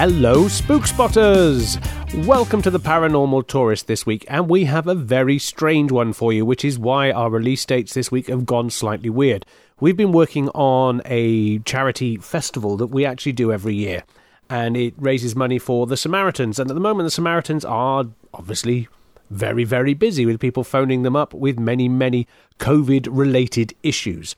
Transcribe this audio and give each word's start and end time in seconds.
Hello, 0.00 0.48
Spook 0.48 0.86
Spotters! 0.86 1.76
Welcome 2.24 2.62
to 2.62 2.70
the 2.70 2.80
Paranormal 2.80 3.46
Tourist 3.46 3.86
this 3.86 4.06
week, 4.06 4.24
and 4.28 4.48
we 4.48 4.64
have 4.64 4.86
a 4.86 4.94
very 4.94 5.38
strange 5.38 5.92
one 5.92 6.14
for 6.14 6.32
you, 6.32 6.46
which 6.46 6.64
is 6.64 6.78
why 6.78 7.10
our 7.10 7.28
release 7.28 7.66
dates 7.66 7.92
this 7.92 8.10
week 8.10 8.28
have 8.28 8.46
gone 8.46 8.70
slightly 8.70 9.10
weird. 9.10 9.44
We've 9.78 9.98
been 9.98 10.12
working 10.12 10.48
on 10.54 11.02
a 11.04 11.58
charity 11.58 12.16
festival 12.16 12.78
that 12.78 12.86
we 12.86 13.04
actually 13.04 13.32
do 13.32 13.52
every 13.52 13.74
year, 13.74 14.04
and 14.48 14.74
it 14.74 14.94
raises 14.96 15.36
money 15.36 15.58
for 15.58 15.86
the 15.86 15.98
Samaritans. 15.98 16.58
And 16.58 16.70
at 16.70 16.74
the 16.74 16.80
moment, 16.80 17.06
the 17.06 17.10
Samaritans 17.10 17.66
are 17.66 18.06
obviously 18.32 18.88
very, 19.28 19.64
very 19.64 19.92
busy 19.92 20.24
with 20.24 20.40
people 20.40 20.64
phoning 20.64 21.02
them 21.02 21.14
up 21.14 21.34
with 21.34 21.58
many, 21.58 21.90
many 21.90 22.26
COVID 22.58 23.06
related 23.10 23.74
issues. 23.82 24.34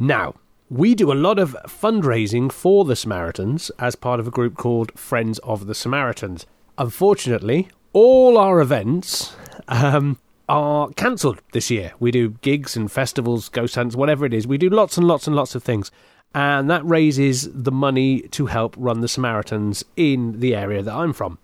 Now, 0.00 0.34
we 0.68 0.94
do 0.94 1.12
a 1.12 1.14
lot 1.14 1.38
of 1.38 1.56
fundraising 1.66 2.50
for 2.50 2.84
the 2.84 2.96
Samaritans 2.96 3.70
as 3.78 3.94
part 3.94 4.18
of 4.18 4.26
a 4.26 4.32
group 4.32 4.56
called 4.56 4.98
Friends 4.98 5.38
of 5.40 5.66
the 5.66 5.74
Samaritans. 5.74 6.44
Unfortunately, 6.76 7.68
all 7.92 8.36
our 8.36 8.60
events 8.60 9.36
um, 9.68 10.18
are 10.48 10.88
cancelled 10.90 11.40
this 11.52 11.70
year. 11.70 11.92
We 12.00 12.10
do 12.10 12.30
gigs 12.42 12.76
and 12.76 12.90
festivals, 12.90 13.48
ghost 13.48 13.76
hunts, 13.76 13.94
whatever 13.94 14.26
it 14.26 14.34
is. 14.34 14.46
We 14.46 14.58
do 14.58 14.68
lots 14.68 14.96
and 14.96 15.06
lots 15.06 15.26
and 15.26 15.36
lots 15.36 15.54
of 15.54 15.62
things. 15.62 15.90
And 16.34 16.68
that 16.68 16.84
raises 16.84 17.48
the 17.52 17.72
money 17.72 18.22
to 18.28 18.46
help 18.46 18.74
run 18.76 19.00
the 19.00 19.08
Samaritans 19.08 19.84
in 19.96 20.40
the 20.40 20.54
area 20.54 20.82
that 20.82 20.94
I'm 20.94 21.12
from. 21.12 21.38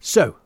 So, 0.00 0.36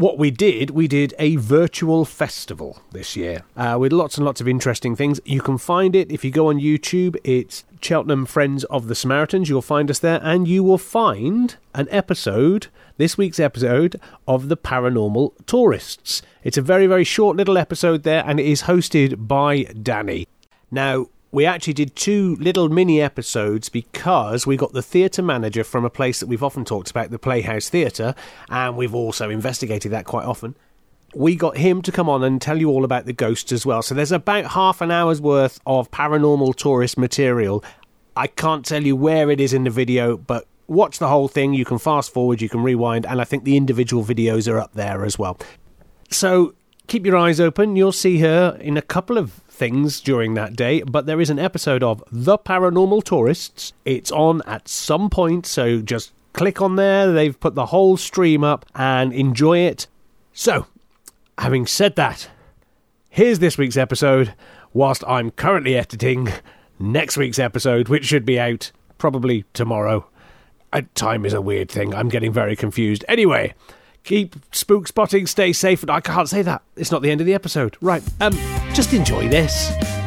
what 0.00 0.16
we 0.16 0.30
did, 0.30 0.70
we 0.70 0.88
did 0.88 1.12
a 1.18 1.36
virtual 1.36 2.06
festival 2.06 2.80
this 2.90 3.16
year 3.16 3.42
uh, 3.54 3.76
with 3.78 3.92
lots 3.92 4.16
and 4.16 4.24
lots 4.24 4.40
of 4.40 4.48
interesting 4.48 4.96
things. 4.96 5.20
You 5.26 5.42
can 5.42 5.58
find 5.58 5.94
it 5.94 6.10
if 6.10 6.24
you 6.24 6.30
go 6.30 6.48
on 6.48 6.58
YouTube. 6.58 7.16
It's 7.22 7.64
Cheltenham 7.82 8.24
Friends 8.24 8.64
of 8.64 8.88
the 8.88 8.94
Samaritans. 8.94 9.50
You'll 9.50 9.60
find 9.60 9.90
us 9.90 9.98
there, 9.98 10.18
and 10.22 10.48
you 10.48 10.64
will 10.64 10.78
find 10.78 11.56
an 11.74 11.86
episode, 11.90 12.68
this 12.96 13.18
week's 13.18 13.38
episode, 13.38 14.00
of 14.26 14.48
the 14.48 14.56
Paranormal 14.56 15.34
Tourists. 15.44 16.22
It's 16.44 16.56
a 16.56 16.62
very, 16.62 16.86
very 16.86 17.04
short 17.04 17.36
little 17.36 17.58
episode 17.58 18.02
there, 18.02 18.24
and 18.26 18.40
it 18.40 18.46
is 18.46 18.62
hosted 18.62 19.28
by 19.28 19.64
Danni. 19.64 20.26
Now, 20.70 21.08
we 21.32 21.46
actually 21.46 21.74
did 21.74 21.94
two 21.94 22.36
little 22.36 22.68
mini 22.68 23.00
episodes 23.00 23.68
because 23.68 24.46
we 24.46 24.56
got 24.56 24.72
the 24.72 24.82
theatre 24.82 25.22
manager 25.22 25.62
from 25.62 25.84
a 25.84 25.90
place 25.90 26.20
that 26.20 26.26
we've 26.26 26.42
often 26.42 26.64
talked 26.64 26.90
about, 26.90 27.10
the 27.10 27.18
Playhouse 27.18 27.68
Theatre, 27.68 28.14
and 28.48 28.76
we've 28.76 28.94
also 28.94 29.30
investigated 29.30 29.92
that 29.92 30.06
quite 30.06 30.24
often. 30.26 30.56
We 31.14 31.36
got 31.36 31.56
him 31.56 31.82
to 31.82 31.92
come 31.92 32.08
on 32.08 32.22
and 32.24 32.40
tell 32.40 32.58
you 32.58 32.68
all 32.68 32.84
about 32.84 33.06
the 33.06 33.12
ghosts 33.12 33.52
as 33.52 33.64
well. 33.64 33.82
So 33.82 33.94
there's 33.94 34.12
about 34.12 34.46
half 34.46 34.80
an 34.80 34.90
hour's 34.90 35.20
worth 35.20 35.60
of 35.66 35.90
paranormal 35.90 36.56
tourist 36.56 36.98
material. 36.98 37.64
I 38.16 38.26
can't 38.26 38.64
tell 38.64 38.82
you 38.82 38.96
where 38.96 39.30
it 39.30 39.40
is 39.40 39.52
in 39.52 39.64
the 39.64 39.70
video, 39.70 40.16
but 40.16 40.46
watch 40.66 40.98
the 40.98 41.08
whole 41.08 41.28
thing. 41.28 41.54
You 41.54 41.64
can 41.64 41.78
fast 41.78 42.12
forward, 42.12 42.40
you 42.40 42.48
can 42.48 42.62
rewind, 42.62 43.06
and 43.06 43.20
I 43.20 43.24
think 43.24 43.44
the 43.44 43.56
individual 43.56 44.04
videos 44.04 44.50
are 44.50 44.58
up 44.58 44.72
there 44.74 45.04
as 45.04 45.18
well. 45.18 45.38
So 46.10 46.54
keep 46.90 47.06
your 47.06 47.16
eyes 47.16 47.38
open. 47.38 47.76
You'll 47.76 47.92
see 47.92 48.18
her 48.18 48.58
in 48.60 48.76
a 48.76 48.82
couple 48.82 49.16
of 49.16 49.30
things 49.32 50.00
during 50.00 50.34
that 50.34 50.56
day, 50.56 50.82
but 50.82 51.06
there 51.06 51.20
is 51.20 51.30
an 51.30 51.38
episode 51.38 51.84
of 51.84 52.02
The 52.10 52.36
Paranormal 52.36 53.04
Tourists. 53.04 53.72
It's 53.84 54.10
on 54.10 54.42
at 54.42 54.66
some 54.66 55.08
point, 55.08 55.46
so 55.46 55.80
just 55.80 56.12
click 56.32 56.60
on 56.60 56.74
there. 56.74 57.12
They've 57.12 57.38
put 57.38 57.54
the 57.54 57.66
whole 57.66 57.96
stream 57.96 58.42
up 58.42 58.66
and 58.74 59.12
enjoy 59.12 59.58
it. 59.58 59.86
So, 60.32 60.66
having 61.38 61.64
said 61.64 61.94
that, 61.94 62.28
here's 63.08 63.38
this 63.38 63.56
week's 63.56 63.76
episode, 63.76 64.34
whilst 64.72 65.04
I'm 65.06 65.30
currently 65.30 65.76
editing 65.76 66.28
next 66.80 67.16
week's 67.16 67.38
episode, 67.38 67.88
which 67.88 68.04
should 68.04 68.26
be 68.26 68.40
out 68.40 68.72
probably 68.98 69.44
tomorrow. 69.52 70.06
Uh, 70.72 70.82
time 70.96 71.24
is 71.24 71.34
a 71.34 71.40
weird 71.40 71.70
thing. 71.70 71.94
I'm 71.94 72.08
getting 72.08 72.32
very 72.32 72.56
confused. 72.56 73.04
Anyway, 73.06 73.54
keep 74.04 74.36
spook 74.52 74.88
spotting, 74.88 75.26
stay 75.26 75.52
safe. 75.52 75.82
and 75.82 75.90
I 75.90 76.00
can't 76.00 76.28
say 76.28 76.42
that. 76.42 76.62
It's 76.76 76.90
not 76.90 77.02
the 77.02 77.10
end 77.10 77.20
of 77.20 77.26
the 77.26 77.34
episode. 77.34 77.76
Right. 77.80 78.02
Um, 78.20 78.32
just 78.72 78.92
enjoy 78.92 79.28
this. 79.28 79.99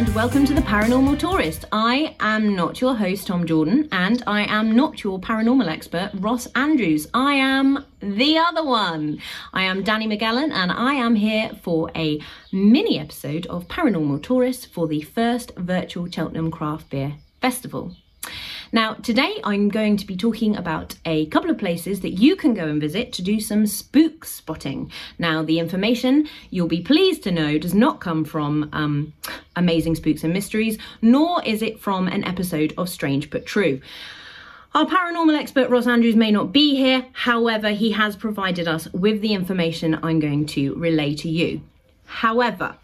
And 0.00 0.14
welcome 0.14 0.46
to 0.46 0.54
the 0.54 0.62
Paranormal 0.62 1.18
Tourist. 1.18 1.66
I 1.72 2.16
am 2.20 2.56
not 2.56 2.80
your 2.80 2.94
host, 2.94 3.26
Tom 3.26 3.46
Jordan, 3.46 3.86
and 3.92 4.22
I 4.26 4.44
am 4.44 4.74
not 4.74 5.04
your 5.04 5.20
paranormal 5.20 5.68
expert, 5.68 6.10
Ross 6.14 6.46
Andrews. 6.54 7.06
I 7.12 7.34
am 7.34 7.84
the 8.00 8.38
other 8.38 8.64
one. 8.64 9.18
I 9.52 9.64
am 9.64 9.84
Danni 9.84 10.08
Magellan, 10.08 10.52
and 10.52 10.72
I 10.72 10.94
am 10.94 11.16
here 11.16 11.50
for 11.60 11.90
a 11.94 12.18
mini 12.50 12.98
episode 12.98 13.44
of 13.48 13.68
Paranormal 13.68 14.22
Tourist 14.22 14.68
for 14.68 14.88
the 14.88 15.02
first 15.02 15.54
virtual 15.58 16.10
Cheltenham 16.10 16.50
Craft 16.50 16.88
Beer 16.88 17.16
Festival. 17.42 17.94
Now, 18.72 18.94
today 18.94 19.40
I'm 19.42 19.68
going 19.68 19.96
to 19.96 20.06
be 20.06 20.16
talking 20.16 20.56
about 20.56 20.94
a 21.04 21.26
couple 21.26 21.50
of 21.50 21.58
places 21.58 22.02
that 22.02 22.10
you 22.10 22.36
can 22.36 22.54
go 22.54 22.68
and 22.68 22.80
visit 22.80 23.12
to 23.14 23.22
do 23.22 23.40
some 23.40 23.66
spook 23.66 24.24
spotting. 24.24 24.92
Now, 25.18 25.42
the 25.42 25.58
information 25.58 26.28
you'll 26.50 26.68
be 26.68 26.80
pleased 26.80 27.24
to 27.24 27.32
know 27.32 27.58
does 27.58 27.74
not 27.74 28.00
come 28.00 28.24
from 28.24 28.70
um, 28.72 29.12
Amazing 29.56 29.96
Spooks 29.96 30.22
and 30.22 30.32
Mysteries, 30.32 30.78
nor 31.02 31.42
is 31.44 31.62
it 31.62 31.80
from 31.80 32.06
an 32.06 32.22
episode 32.22 32.72
of 32.78 32.88
Strange 32.88 33.28
But 33.28 33.44
True. 33.44 33.80
Our 34.72 34.86
paranormal 34.86 35.36
expert 35.36 35.68
Ross 35.68 35.88
Andrews 35.88 36.14
may 36.14 36.30
not 36.30 36.52
be 36.52 36.76
here, 36.76 37.06
however, 37.12 37.70
he 37.70 37.90
has 37.90 38.14
provided 38.14 38.68
us 38.68 38.86
with 38.92 39.20
the 39.20 39.34
information 39.34 39.98
I'm 40.00 40.20
going 40.20 40.46
to 40.46 40.76
relay 40.76 41.16
to 41.16 41.28
you. 41.28 41.60
However, 42.04 42.76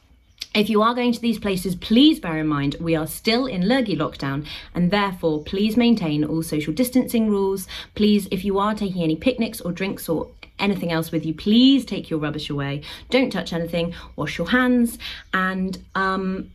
if 0.56 0.71
you 0.71 0.81
are 0.81 0.94
going 0.94 1.12
to 1.12 1.21
these 1.21 1.39
places, 1.39 1.77
please 1.77 2.19
bear 2.19 2.39
in 2.39 2.47
mind 2.47 2.77
we 2.81 2.97
are 2.97 3.06
still 3.06 3.44
in 3.44 3.69
Lurgy 3.69 3.94
lockdown 3.94 4.47
and 4.75 4.91
therefore 4.91 5.43
please 5.44 5.77
maintain 5.77 6.25
all 6.25 6.43
social 6.43 6.72
distancing 6.72 7.28
rules. 7.28 7.69
Please, 7.94 8.27
if 8.31 8.43
you 8.43 8.59
are 8.59 8.75
taking 8.75 9.03
any 9.03 9.16
picnics 9.16 9.61
or 9.61 9.71
drinks 9.71 10.09
or 10.09 10.28
anything 10.59 10.91
else 10.91 11.12
with 11.12 11.27
you, 11.27 11.34
please 11.34 11.84
take 11.84 12.09
your 12.09 12.19
rubbish 12.19 12.49
away. 12.49 12.81
Don't 13.11 13.31
touch 13.31 13.53
anything, 13.53 13.95
wash 14.16 14.39
your 14.39 14.49
hands, 14.49 14.99
and 15.34 15.78
um, 15.95 16.50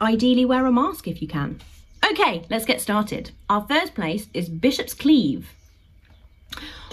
ideally 0.00 0.46
wear 0.46 0.64
a 0.64 0.72
mask 0.72 1.06
if 1.06 1.20
you 1.20 1.28
can. 1.28 1.60
Okay, 2.10 2.46
let's 2.48 2.64
get 2.64 2.80
started. 2.80 3.32
Our 3.50 3.66
first 3.68 3.94
place 3.94 4.28
is 4.32 4.48
Bishop's 4.48 4.94
Cleeve. 4.94 5.52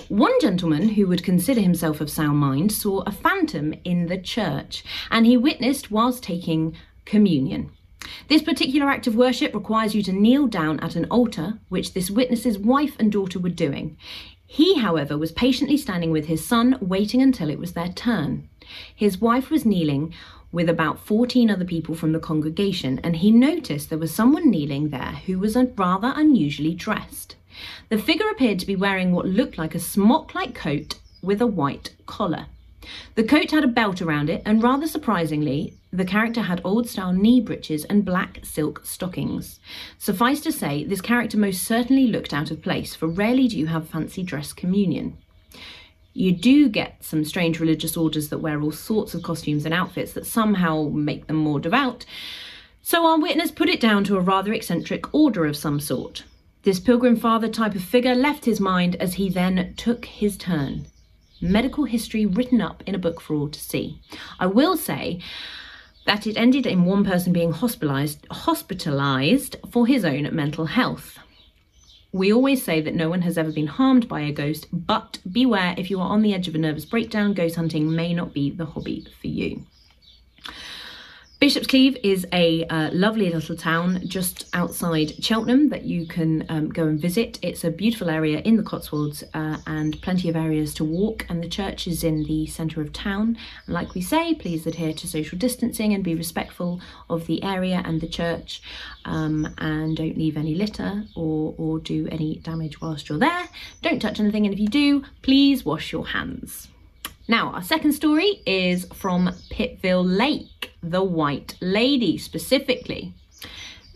One 0.10 0.40
gentleman 0.40 0.90
who 0.90 1.08
would 1.08 1.24
consider 1.24 1.62
himself 1.62 2.00
of 2.00 2.12
sound 2.12 2.38
mind 2.38 2.72
saw 2.72 3.02
a 3.02 3.12
phantom 3.12 3.74
in 3.84 4.06
the 4.06 4.20
church 4.20 4.84
and 5.10 5.26
he 5.26 5.36
witnessed 5.36 5.90
whilst 5.90 6.22
taking 6.22 6.76
communion. 7.06 7.72
This 8.28 8.44
particular 8.44 8.88
act 8.88 9.08
of 9.08 9.16
worship 9.16 9.56
requires 9.56 9.96
you 9.96 10.04
to 10.04 10.12
kneel 10.12 10.46
down 10.46 10.80
at 10.82 10.96
an 10.96 11.06
altar, 11.06 11.60
which 11.70 11.94
this 11.94 12.12
witness's 12.12 12.60
wife 12.60 12.96
and 13.00 13.12
daughter 13.12 13.40
were 13.40 13.50
doing. 13.50 13.98
He, 14.46 14.80
however, 14.80 15.18
was 15.18 15.32
patiently 15.32 15.78
standing 15.78 16.12
with 16.12 16.28
his 16.28 16.46
son, 16.46 16.78
waiting 16.80 17.22
until 17.24 17.50
it 17.50 17.58
was 17.58 17.74
their 17.74 17.90
turn. 17.90 18.48
His 18.96 19.20
wife 19.20 19.50
was 19.50 19.66
kneeling 19.66 20.14
with 20.52 20.70
about 20.70 21.00
14 21.00 21.50
other 21.50 21.66
people 21.66 21.96
from 21.96 22.12
the 22.12 22.20
congregation, 22.20 23.00
and 23.04 23.16
he 23.16 23.32
noticed 23.32 23.90
there 23.90 23.98
was 23.98 24.14
someone 24.14 24.52
kneeling 24.52 24.90
there 24.90 25.20
who 25.26 25.40
was 25.40 25.58
rather 25.76 26.14
unusually 26.16 26.76
dressed. 26.76 27.36
The 27.90 27.98
figure 27.98 28.30
appeared 28.30 28.60
to 28.60 28.66
be 28.66 28.76
wearing 28.76 29.12
what 29.12 29.28
looked 29.28 29.58
like 29.58 29.76
a 29.76 29.80
smock 29.80 30.36
like 30.36 30.56
coat 30.56 31.00
with 31.22 31.42
a 31.42 31.48
white 31.48 31.96
collar. 32.06 32.48
The 33.16 33.24
coat 33.24 33.52
had 33.52 33.64
a 33.64 33.68
belt 33.68 34.02
around 34.02 34.30
it, 34.30 34.44
and 34.46 34.62
rather 34.62 34.88
surprisingly, 34.88 35.74
the 35.92 36.06
character 36.06 36.42
had 36.42 36.62
old 36.64 36.88
style 36.88 37.14
knee 37.14 37.42
breeches 37.42 37.86
and 37.86 38.06
black 38.06 38.40
silk 38.44 38.86
stockings. 38.86 39.60
Suffice 39.98 40.42
to 40.42 40.52
say, 40.52 40.84
this 40.84 41.02
character 41.02 41.38
most 41.38 41.64
certainly 41.64 42.08
looked 42.08 42.34
out 42.34 42.52
of 42.52 42.62
place, 42.62 42.94
for 42.94 43.08
rarely 43.08 43.48
do 43.48 43.58
you 43.58 43.68
have 43.68 43.90
fancy 43.90 44.22
dress 44.22 44.54
communion. 44.54 45.18
You 46.14 46.32
do 46.32 46.70
get 46.70 47.04
some 47.04 47.26
strange 47.26 47.60
religious 47.60 47.98
orders 47.98 48.30
that 48.30 48.38
wear 48.38 48.62
all 48.62 48.72
sorts 48.72 49.14
of 49.14 49.24
costumes 49.24 49.66
and 49.66 49.74
outfits 49.74 50.14
that 50.14 50.26
somehow 50.26 50.90
make 50.90 51.28
them 51.28 51.38
more 51.38 51.60
devout, 51.60 52.06
so 52.82 53.06
our 53.06 53.20
witness 53.20 53.52
put 53.52 53.68
it 53.68 53.82
down 53.82 54.04
to 54.04 54.16
a 54.16 54.22
rather 54.22 54.54
eccentric 54.54 55.14
order 55.14 55.46
of 55.46 55.58
some 55.58 55.80
sort. 55.80 56.24
This 56.66 56.80
pilgrim 56.80 57.16
father 57.16 57.48
type 57.48 57.76
of 57.76 57.84
figure 57.84 58.16
left 58.16 58.46
his 58.46 58.60
mind 58.60 58.96
as 58.96 59.14
he 59.14 59.30
then 59.30 59.76
took 59.78 60.06
his 60.06 60.36
turn. 60.36 60.88
Medical 61.40 61.84
history 61.84 62.26
written 62.26 62.60
up 62.60 62.82
in 62.88 62.96
a 62.96 63.00
book 63.00 63.22
for 63.22 63.36
all 63.36 63.50
to 63.50 63.60
see. 63.60 64.00
I 64.40 64.48
will 64.48 64.76
say 64.76 65.20
that 66.08 66.26
it 66.26 66.36
ended 66.36 66.66
in 66.66 66.86
one 66.86 67.06
person 67.06 67.34
being 67.34 67.52
hospitalized, 67.52 68.26
hospitalized 68.32 69.58
for 69.70 69.86
his 69.86 70.04
own 70.04 70.28
mental 70.36 70.66
health. 70.66 71.20
We 72.12 72.34
always 72.34 72.64
say 72.64 72.82
that 72.82 72.96
no 72.96 73.10
one 73.10 73.22
has 73.22 73.38
ever 73.38 73.52
been 73.52 73.68
harmed 73.68 74.08
by 74.08 74.22
a 74.22 74.32
ghost, 74.32 74.66
but 74.72 75.20
beware 75.32 75.76
if 75.78 75.92
you 75.92 76.00
are 76.00 76.10
on 76.10 76.24
the 76.24 76.34
edge 76.34 76.48
of 76.48 76.56
a 76.56 76.58
nervous 76.58 76.86
breakdown, 76.86 77.36
ghost 77.36 77.58
hunting 77.58 77.94
may 77.96 78.12
not 78.12 78.34
be 78.34 78.50
the 78.50 78.66
hobby 78.66 79.06
for 79.22 79.28
you. 79.28 79.68
Bishop's 81.38 81.68
Cleeve 81.68 81.98
is 82.02 82.26
a 82.32 82.66
uh, 82.68 82.90
lovely 82.94 83.30
little 83.30 83.58
town 83.58 84.02
just 84.08 84.48
outside 84.54 85.22
Cheltenham 85.24 85.68
that 85.68 85.84
you 85.84 86.08
can 86.08 86.46
um, 86.48 86.70
go 86.70 86.88
and 86.88 86.98
visit. 86.98 87.38
It's 87.42 87.66
a 87.66 87.70
beautiful 87.70 88.10
area 88.10 88.40
in 88.40 88.56
the 88.56 88.64
Cotswolds 88.64 89.22
uh, 89.34 89.58
and 89.68 90.02
plenty 90.02 90.30
of 90.30 90.38
areas 90.38 90.74
to 90.76 90.86
walk, 90.86 91.26
and 91.28 91.44
the 91.44 91.50
church 91.50 91.88
is 91.88 92.06
in 92.06 92.24
the 92.24 92.48
centre 92.48 92.80
of 92.80 92.94
town. 92.94 93.38
Like 93.68 93.94
we 93.94 94.02
say, 94.02 94.34
please 94.34 94.66
adhere 94.66 94.94
to 94.94 95.08
social 95.10 95.38
distancing 95.38 95.94
and 95.94 96.06
be 96.06 96.16
respectful 96.16 96.80
of 97.10 97.28
the 97.28 97.44
area 97.44 97.82
and 97.84 98.00
the 98.00 98.08
church, 98.08 98.62
um, 99.04 99.54
and 99.58 99.98
don't 99.98 100.18
leave 100.18 100.38
any 100.38 100.56
litter 100.56 101.04
or, 101.16 101.54
or 101.58 101.80
do 101.80 102.08
any 102.12 102.38
damage 102.38 102.80
whilst 102.80 103.10
you're 103.10 103.20
there. 103.20 103.50
Don't 103.82 104.02
touch 104.02 104.22
anything, 104.22 104.46
and 104.46 104.54
if 104.54 104.60
you 104.60 104.70
do, 104.70 105.04
please 105.22 105.66
wash 105.66 105.92
your 105.92 106.08
hands. 106.08 106.70
Now, 107.28 107.54
our 107.54 107.64
second 107.64 107.94
story 107.94 108.44
is 108.46 108.86
from 108.94 109.32
Pittville 109.50 110.06
Lake, 110.06 110.48
the 110.82 111.04
White 111.04 111.56
Lady 111.62 112.18
specifically. 112.18 113.14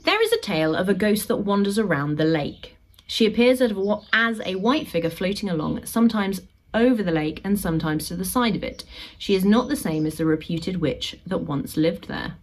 There 0.05 0.21
is 0.21 0.31
a 0.31 0.41
tale 0.41 0.75
of 0.75 0.89
a 0.89 0.93
ghost 0.93 1.27
that 1.27 1.37
wanders 1.37 1.77
around 1.77 2.17
the 2.17 2.25
lake. 2.25 2.75
She 3.07 3.25
appears 3.25 3.61
as 3.61 4.41
a 4.45 4.55
white 4.55 4.87
figure 4.87 5.09
floating 5.09 5.49
along, 5.49 5.85
sometimes 5.85 6.41
over 6.73 7.01
the 7.01 7.11
lake 7.11 7.41
and 7.43 7.59
sometimes 7.59 8.07
to 8.07 8.15
the 8.15 8.23
side 8.23 8.55
of 8.55 8.63
it. 8.63 8.85
She 9.17 9.33
is 9.33 9.43
not 9.43 9.67
the 9.67 9.75
same 9.75 10.05
as 10.05 10.15
the 10.15 10.25
reputed 10.25 10.77
witch 10.79 11.17
that 11.25 11.39
once 11.39 11.75
lived 11.75 12.07
there. 12.07 12.35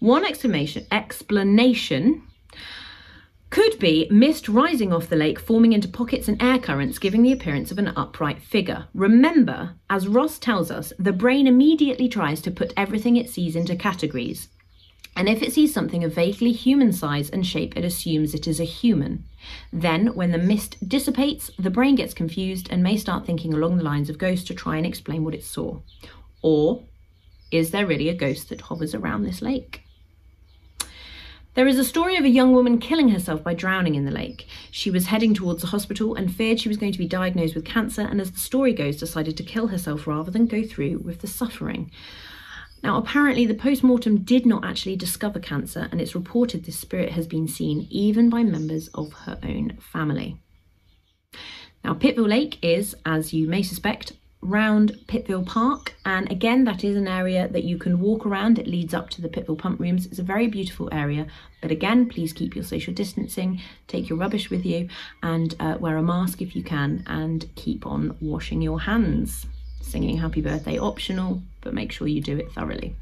One 0.00 0.24
explanation, 0.24 0.86
explanation 0.90 2.22
could 3.54 3.78
be 3.78 4.08
mist 4.10 4.48
rising 4.48 4.92
off 4.92 5.08
the 5.08 5.14
lake, 5.14 5.38
forming 5.38 5.72
into 5.72 5.86
pockets 5.86 6.26
and 6.26 6.42
air 6.42 6.58
currents, 6.58 6.98
giving 6.98 7.22
the 7.22 7.30
appearance 7.30 7.70
of 7.70 7.78
an 7.78 7.92
upright 7.94 8.42
figure. 8.42 8.88
Remember, 8.94 9.76
as 9.88 10.08
Ross 10.08 10.40
tells 10.40 10.72
us, 10.72 10.92
the 10.98 11.12
brain 11.12 11.46
immediately 11.46 12.08
tries 12.08 12.40
to 12.40 12.50
put 12.50 12.72
everything 12.76 13.16
it 13.16 13.30
sees 13.30 13.54
into 13.54 13.76
categories. 13.76 14.48
And 15.14 15.28
if 15.28 15.40
it 15.40 15.52
sees 15.52 15.72
something 15.72 16.02
of 16.02 16.16
vaguely 16.16 16.50
human 16.50 16.92
size 16.92 17.30
and 17.30 17.46
shape, 17.46 17.76
it 17.76 17.84
assumes 17.84 18.34
it 18.34 18.48
is 18.48 18.58
a 18.58 18.64
human. 18.64 19.22
Then, 19.72 20.08
when 20.16 20.32
the 20.32 20.38
mist 20.38 20.88
dissipates, 20.88 21.52
the 21.56 21.70
brain 21.70 21.94
gets 21.94 22.12
confused 22.12 22.66
and 22.72 22.82
may 22.82 22.96
start 22.96 23.24
thinking 23.24 23.54
along 23.54 23.76
the 23.76 23.84
lines 23.84 24.10
of 24.10 24.18
ghosts 24.18 24.48
to 24.48 24.54
try 24.54 24.78
and 24.78 24.84
explain 24.84 25.22
what 25.22 25.32
it 25.34 25.44
saw. 25.44 25.78
Or, 26.42 26.82
is 27.52 27.70
there 27.70 27.86
really 27.86 28.08
a 28.08 28.16
ghost 28.16 28.48
that 28.48 28.62
hovers 28.62 28.96
around 28.96 29.22
this 29.22 29.40
lake? 29.40 29.83
There 31.54 31.68
is 31.68 31.78
a 31.78 31.84
story 31.84 32.16
of 32.16 32.24
a 32.24 32.28
young 32.28 32.52
woman 32.52 32.78
killing 32.78 33.10
herself 33.10 33.44
by 33.44 33.54
drowning 33.54 33.94
in 33.94 34.04
the 34.04 34.10
lake. 34.10 34.48
She 34.72 34.90
was 34.90 35.06
heading 35.06 35.34
towards 35.34 35.60
the 35.60 35.68
hospital 35.68 36.16
and 36.16 36.34
feared 36.34 36.58
she 36.58 36.68
was 36.68 36.78
going 36.78 36.90
to 36.90 36.98
be 36.98 37.06
diagnosed 37.06 37.54
with 37.54 37.64
cancer, 37.64 38.02
and 38.02 38.20
as 38.20 38.32
the 38.32 38.40
story 38.40 38.72
goes, 38.72 38.96
decided 38.96 39.36
to 39.36 39.44
kill 39.44 39.68
herself 39.68 40.08
rather 40.08 40.32
than 40.32 40.46
go 40.46 40.64
through 40.64 40.98
with 40.98 41.20
the 41.20 41.28
suffering. 41.28 41.92
Now, 42.82 42.98
apparently, 42.98 43.46
the 43.46 43.54
post 43.54 43.84
mortem 43.84 44.24
did 44.24 44.44
not 44.44 44.64
actually 44.64 44.96
discover 44.96 45.38
cancer, 45.38 45.88
and 45.92 46.00
it's 46.00 46.16
reported 46.16 46.64
this 46.64 46.78
spirit 46.78 47.12
has 47.12 47.28
been 47.28 47.46
seen 47.46 47.86
even 47.88 48.28
by 48.28 48.42
members 48.42 48.88
of 48.88 49.12
her 49.12 49.38
own 49.44 49.78
family. 49.78 50.36
Now, 51.84 51.94
Pittville 51.94 52.28
Lake 52.28 52.58
is, 52.62 52.96
as 53.06 53.32
you 53.32 53.46
may 53.46 53.62
suspect, 53.62 54.14
round 54.44 54.92
Pittville 55.08 55.46
Park. 55.46 55.94
And 56.04 56.30
again, 56.30 56.64
that 56.64 56.84
is 56.84 56.96
an 56.96 57.08
area 57.08 57.48
that 57.48 57.64
you 57.64 57.78
can 57.78 57.98
walk 57.98 58.26
around. 58.26 58.58
It 58.58 58.66
leads 58.66 58.94
up 58.94 59.10
to 59.10 59.22
the 59.22 59.28
Pittville 59.28 59.58
pump 59.58 59.80
rooms. 59.80 60.06
It's 60.06 60.18
a 60.18 60.22
very 60.24 60.46
beautiful 60.46 60.88
area. 60.92 61.26
But 61.60 61.70
again, 61.70 62.08
please 62.08 62.32
keep 62.32 62.54
your 62.54 62.64
social 62.64 62.94
distancing, 62.94 63.60
take 63.88 64.08
your 64.08 64.18
rubbish 64.18 64.50
with 64.50 64.64
you, 64.64 64.88
and 65.22 65.54
uh, 65.58 65.78
wear 65.80 65.96
a 65.96 66.02
mask 66.02 66.42
if 66.42 66.54
you 66.54 66.62
can, 66.62 67.02
and 67.06 67.48
keep 67.56 67.86
on 67.86 68.16
washing 68.20 68.60
your 68.60 68.82
hands. 68.82 69.46
Singing 69.80 70.18
happy 70.18 70.42
birthday 70.42 70.78
optional, 70.78 71.42
but 71.62 71.74
make 71.74 71.90
sure 71.90 72.06
you 72.06 72.20
do 72.20 72.36
it 72.36 72.52
thoroughly. 72.52 72.94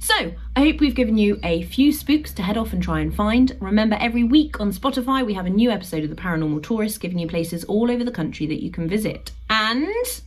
So, 0.00 0.32
I 0.54 0.60
hope 0.60 0.78
we've 0.78 0.94
given 0.94 1.18
you 1.18 1.40
a 1.42 1.64
few 1.64 1.92
spooks 1.92 2.32
to 2.34 2.42
head 2.42 2.56
off 2.56 2.72
and 2.72 2.80
try 2.80 3.00
and 3.00 3.12
find. 3.12 3.56
Remember, 3.60 3.96
every 4.00 4.22
week 4.22 4.60
on 4.60 4.70
Spotify, 4.70 5.26
we 5.26 5.34
have 5.34 5.46
a 5.46 5.50
new 5.50 5.70
episode 5.70 6.04
of 6.04 6.10
The 6.10 6.16
Paranormal 6.16 6.62
Tourist 6.62 7.00
giving 7.00 7.18
you 7.18 7.26
places 7.26 7.64
all 7.64 7.90
over 7.90 8.04
the 8.04 8.12
country 8.12 8.46
that 8.46 8.62
you 8.62 8.70
can 8.70 8.88
visit. 8.88 9.32
And 9.50 10.22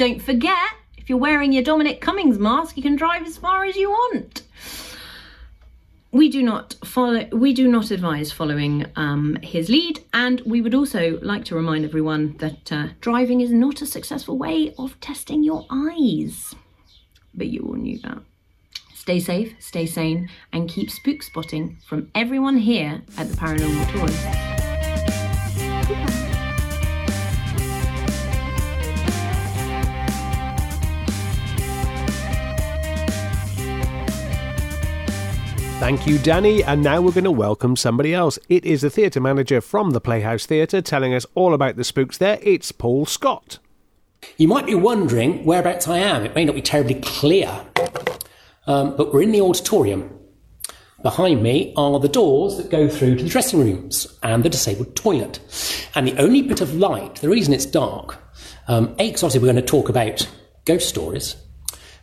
don't 0.00 0.22
forget, 0.22 0.56
if 0.96 1.10
you're 1.10 1.18
wearing 1.18 1.52
your 1.52 1.62
Dominic 1.62 2.00
Cummings 2.00 2.38
mask, 2.38 2.74
you 2.74 2.82
can 2.82 2.96
drive 2.96 3.26
as 3.26 3.36
far 3.36 3.66
as 3.66 3.76
you 3.76 3.90
want. 3.90 4.40
We 6.10 6.30
do 6.30 6.42
not 6.42 6.74
follow. 6.82 7.26
We 7.32 7.52
do 7.52 7.68
not 7.68 7.90
advise 7.90 8.32
following 8.32 8.86
um, 8.96 9.36
his 9.42 9.68
lead, 9.68 10.02
and 10.14 10.40
we 10.46 10.62
would 10.62 10.74
also 10.74 11.18
like 11.20 11.44
to 11.44 11.54
remind 11.54 11.84
everyone 11.84 12.34
that 12.38 12.72
uh, 12.72 12.86
driving 13.02 13.42
is 13.42 13.52
not 13.52 13.82
a 13.82 13.86
successful 13.86 14.38
way 14.38 14.72
of 14.78 14.98
testing 15.00 15.42
your 15.42 15.66
eyes. 15.68 16.54
But 17.34 17.48
you 17.48 17.60
all 17.60 17.74
knew 17.74 17.98
that. 17.98 18.20
Stay 18.94 19.20
safe, 19.20 19.54
stay 19.58 19.84
sane, 19.84 20.30
and 20.50 20.66
keep 20.66 20.90
spook 20.90 21.22
spotting 21.22 21.76
from 21.86 22.10
everyone 22.14 22.56
here 22.56 23.02
at 23.18 23.28
the 23.28 23.36
Paranormal 23.36 23.92
Tourist. 23.92 24.49
Thank 35.90 36.06
you, 36.06 36.18
Danni. 36.18 36.62
And 36.64 36.84
now 36.84 37.00
we're 37.00 37.10
going 37.10 37.24
to 37.24 37.32
welcome 37.32 37.74
somebody 37.74 38.14
else. 38.14 38.38
It 38.48 38.64
is 38.64 38.82
the 38.82 38.90
theatre 38.90 39.20
manager 39.20 39.60
from 39.60 39.90
the 39.90 40.00
Playhouse 40.00 40.46
Theatre 40.46 40.80
telling 40.80 41.12
us 41.12 41.26
all 41.34 41.52
about 41.52 41.74
the 41.74 41.82
spooks 41.82 42.16
there. 42.16 42.38
It's 42.42 42.70
Paul 42.70 43.06
Scott. 43.06 43.58
You 44.36 44.46
might 44.46 44.66
be 44.66 44.76
wondering 44.76 45.44
whereabouts 45.44 45.88
I 45.88 45.98
am. 45.98 46.24
It 46.24 46.36
may 46.36 46.44
not 46.44 46.54
be 46.54 46.62
terribly 46.62 46.94
clear, 46.94 47.66
um, 48.68 48.96
but 48.96 49.12
we're 49.12 49.22
in 49.22 49.32
the 49.32 49.40
auditorium. 49.40 50.16
Behind 51.02 51.42
me 51.42 51.74
are 51.76 51.98
the 51.98 52.08
doors 52.08 52.56
that 52.58 52.70
go 52.70 52.88
through 52.88 53.16
to 53.16 53.24
the 53.24 53.28
dressing 53.28 53.58
rooms 53.58 54.16
and 54.22 54.44
the 54.44 54.48
disabled 54.48 54.94
toilet. 54.94 55.40
And 55.96 56.06
the 56.06 56.16
only 56.22 56.42
bit 56.42 56.60
of 56.60 56.72
light, 56.72 57.16
the 57.16 57.28
reason 57.28 57.52
it's 57.52 57.66
dark, 57.66 58.16
um, 58.68 58.94
A, 59.00 59.08
because 59.08 59.24
obviously 59.24 59.40
we're 59.40 59.52
going 59.52 59.64
to 59.64 59.68
talk 59.68 59.88
about 59.88 60.30
ghost 60.66 60.88
stories, 60.88 61.34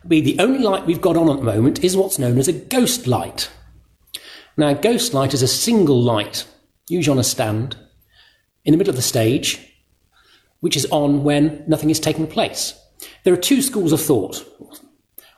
B, 0.06 0.20
the 0.20 0.38
only 0.40 0.58
light 0.58 0.84
we've 0.84 1.00
got 1.00 1.16
on 1.16 1.30
at 1.30 1.38
the 1.38 1.42
moment 1.42 1.82
is 1.82 1.96
what's 1.96 2.18
known 2.18 2.36
as 2.36 2.48
a 2.48 2.52
ghost 2.52 3.06
light. 3.06 3.50
Now, 4.58 4.74
ghost 4.74 5.14
light 5.14 5.34
is 5.34 5.42
a 5.42 5.48
single 5.48 6.02
light, 6.02 6.44
usually 6.88 7.12
on 7.12 7.20
a 7.20 7.24
stand, 7.24 7.76
in 8.64 8.72
the 8.72 8.76
middle 8.76 8.90
of 8.90 8.96
the 8.96 9.02
stage, 9.02 9.64
which 10.58 10.76
is 10.76 10.84
on 10.90 11.22
when 11.22 11.62
nothing 11.68 11.90
is 11.90 12.00
taking 12.00 12.26
place. 12.26 12.78
There 13.22 13.32
are 13.32 13.36
two 13.38 13.62
schools 13.62 13.92
of 13.92 14.00
thought. 14.00 14.44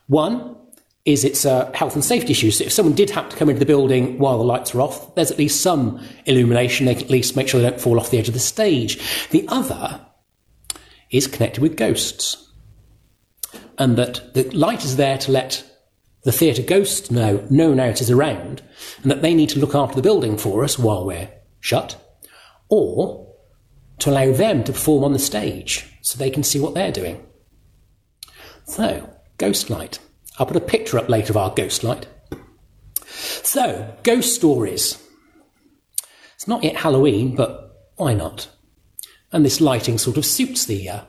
One 0.06 0.56
is 1.04 1.22
it's 1.22 1.44
a 1.44 1.70
health 1.76 1.94
and 1.94 2.04
safety 2.04 2.32
issue. 2.32 2.50
So 2.50 2.64
if 2.64 2.72
someone 2.72 2.94
did 2.94 3.10
happen 3.10 3.30
to 3.30 3.36
come 3.36 3.50
into 3.50 3.58
the 3.58 3.66
building 3.66 4.18
while 4.18 4.38
the 4.38 4.44
lights 4.44 4.74
are 4.74 4.80
off, 4.80 5.14
there's 5.14 5.30
at 5.30 5.38
least 5.38 5.60
some 5.60 6.02
illumination. 6.24 6.86
They 6.86 6.94
can 6.94 7.04
at 7.04 7.10
least 7.10 7.36
make 7.36 7.46
sure 7.46 7.60
they 7.60 7.68
don't 7.68 7.80
fall 7.80 8.00
off 8.00 8.10
the 8.10 8.18
edge 8.18 8.28
of 8.28 8.34
the 8.34 8.40
stage. 8.40 9.28
The 9.28 9.46
other 9.48 10.00
is 11.10 11.26
connected 11.26 11.60
with 11.60 11.76
ghosts. 11.76 12.50
And 13.76 13.98
that 13.98 14.32
the 14.32 14.44
light 14.50 14.82
is 14.82 14.96
there 14.96 15.18
to 15.18 15.30
let 15.30 15.69
the 16.22 16.32
theatre 16.32 16.62
ghosts 16.62 17.10
know, 17.10 17.46
know 17.50 17.72
now 17.72 17.86
it 17.86 18.00
is 18.00 18.10
around 18.10 18.62
and 19.02 19.10
that 19.10 19.22
they 19.22 19.34
need 19.34 19.48
to 19.50 19.58
look 19.58 19.74
after 19.74 19.96
the 19.96 20.02
building 20.02 20.36
for 20.36 20.64
us 20.64 20.78
while 20.78 21.04
we're 21.04 21.30
shut, 21.60 21.96
or 22.68 23.34
to 23.98 24.10
allow 24.10 24.32
them 24.32 24.64
to 24.64 24.72
perform 24.72 25.04
on 25.04 25.12
the 25.12 25.18
stage 25.18 25.86
so 26.02 26.18
they 26.18 26.30
can 26.30 26.42
see 26.42 26.58
what 26.58 26.74
they're 26.74 26.92
doing. 26.92 27.24
So, 28.64 29.14
ghost 29.38 29.70
light. 29.70 29.98
I'll 30.38 30.46
put 30.46 30.56
a 30.56 30.60
picture 30.60 30.98
up 30.98 31.08
later 31.08 31.32
of 31.32 31.36
our 31.36 31.54
ghost 31.54 31.84
light. 31.84 32.06
So, 33.06 33.94
ghost 34.02 34.34
stories. 34.34 35.02
It's 36.34 36.48
not 36.48 36.64
yet 36.64 36.76
Halloween, 36.76 37.34
but 37.34 37.90
why 37.96 38.14
not? 38.14 38.48
And 39.32 39.44
this 39.44 39.60
lighting 39.60 39.98
sort 39.98 40.16
of 40.16 40.24
suits 40.24 40.64
the 40.64 40.88
uh, 40.88 41.00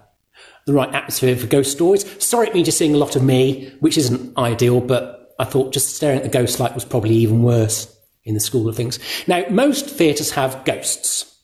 the 0.65 0.73
right 0.73 0.93
atmosphere 0.93 1.35
for 1.35 1.47
ghost 1.47 1.71
stories. 1.71 2.05
Sorry 2.23 2.47
it 2.47 2.53
means 2.53 2.75
seeing 2.75 2.93
a 2.93 2.97
lot 2.97 3.15
of 3.15 3.23
me, 3.23 3.73
which 3.79 3.97
isn't 3.97 4.37
ideal, 4.37 4.81
but 4.81 5.33
I 5.39 5.43
thought 5.43 5.73
just 5.73 5.95
staring 5.95 6.17
at 6.17 6.23
the 6.23 6.29
ghost 6.29 6.59
light 6.59 6.75
was 6.75 6.85
probably 6.85 7.15
even 7.15 7.43
worse 7.43 7.95
in 8.23 8.33
the 8.33 8.39
school 8.39 8.69
of 8.69 8.75
things. 8.75 8.99
Now, 9.27 9.43
most 9.49 9.89
theatres 9.89 10.31
have 10.31 10.63
ghosts. 10.65 11.35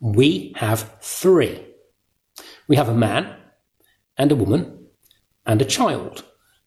We 0.00 0.52
have 0.56 0.98
three. 1.00 1.64
We 2.66 2.76
have 2.76 2.88
a 2.88 2.94
man 2.94 3.36
and 4.18 4.32
a 4.32 4.36
woman 4.36 4.86
and 5.46 5.62
a 5.62 5.66
child, 5.66 6.24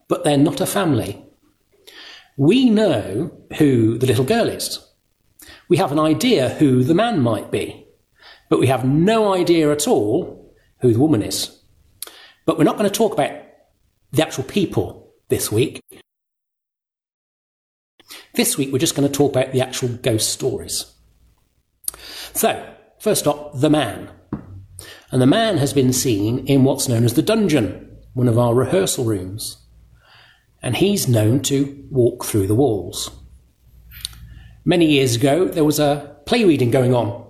but 0.08 0.24
they're 0.24 0.38
not 0.38 0.62
a 0.62 0.66
family. 0.66 1.24
We 2.38 2.70
know 2.70 3.32
who 3.58 3.98
the 3.98 4.08
little 4.08 4.26
girl 4.26 4.48
is. 4.48 4.80
We 5.70 5.78
have 5.78 5.92
an 5.92 6.00
idea 6.00 6.50
who 6.50 6.84
the 6.84 6.94
man 6.94 7.20
might 7.20 7.52
be, 7.52 7.88
but 8.50 8.60
we 8.60 8.68
have 8.68 8.86
no 8.86 9.34
idea 9.34 9.72
at 9.72 9.88
all 9.88 10.56
who 10.82 10.94
the 10.94 11.00
woman 11.00 11.24
is. 11.24 11.57
But 12.48 12.58
we're 12.58 12.64
not 12.64 12.78
going 12.78 12.90
to 12.90 12.96
talk 12.96 13.14
about 13.14 13.32
the 14.14 14.24
actual 14.24 14.46
people 14.46 15.14
this 15.28 15.52
week. 15.52 15.82
This 18.34 18.58
week, 18.58 18.72
we're 18.72 18.80
just 18.80 18.96
going 18.96 19.08
to 19.08 19.14
talk 19.14 19.36
about 19.36 19.52
the 19.52 19.62
actual 19.62 19.90
ghost 19.90 20.32
stories. 20.32 20.94
So, 22.34 22.74
first 23.00 23.28
up, 23.28 23.52
the 23.60 23.70
man. 23.70 24.10
And 25.12 25.22
the 25.22 25.28
man 25.28 25.58
has 25.58 25.74
been 25.74 25.92
seen 25.92 26.48
in 26.48 26.64
what's 26.64 26.88
known 26.88 27.04
as 27.04 27.16
the 27.16 27.22
dungeon, 27.22 27.98
one 28.14 28.30
of 28.30 28.40
our 28.40 28.56
rehearsal 28.56 29.04
rooms. 29.04 29.58
and 30.62 30.76
he's 30.78 31.08
known 31.08 31.42
to 31.42 31.86
walk 31.90 32.26
through 32.26 32.48
the 32.48 32.56
walls. 32.56 33.12
Many 34.66 34.86
years 34.86 35.16
ago, 35.16 35.46
there 35.48 35.64
was 35.64 35.80
a 35.80 36.18
play 36.26 36.44
reading 36.44 36.72
going 36.72 36.94
on 36.94 37.26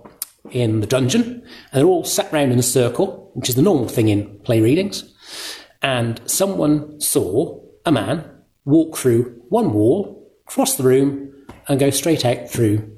in 0.50 0.80
the 0.80 0.86
dungeon, 0.86 1.22
and 1.22 1.44
they're 1.72 1.86
all 1.86 2.04
sat 2.04 2.32
round 2.32 2.52
in 2.52 2.58
a 2.58 2.62
circle, 2.62 3.27
which 3.38 3.48
is 3.48 3.54
the 3.54 3.62
normal 3.62 3.86
thing 3.86 4.08
in 4.08 4.38
play 4.40 4.60
readings. 4.60 5.14
And 5.80 6.20
someone 6.26 7.00
saw 7.00 7.60
a 7.86 7.92
man 7.92 8.28
walk 8.64 8.96
through 8.96 9.40
one 9.48 9.72
wall, 9.72 10.28
cross 10.44 10.76
the 10.76 10.82
room, 10.82 11.32
and 11.68 11.78
go 11.78 11.90
straight 11.90 12.24
out 12.24 12.50
through 12.50 12.96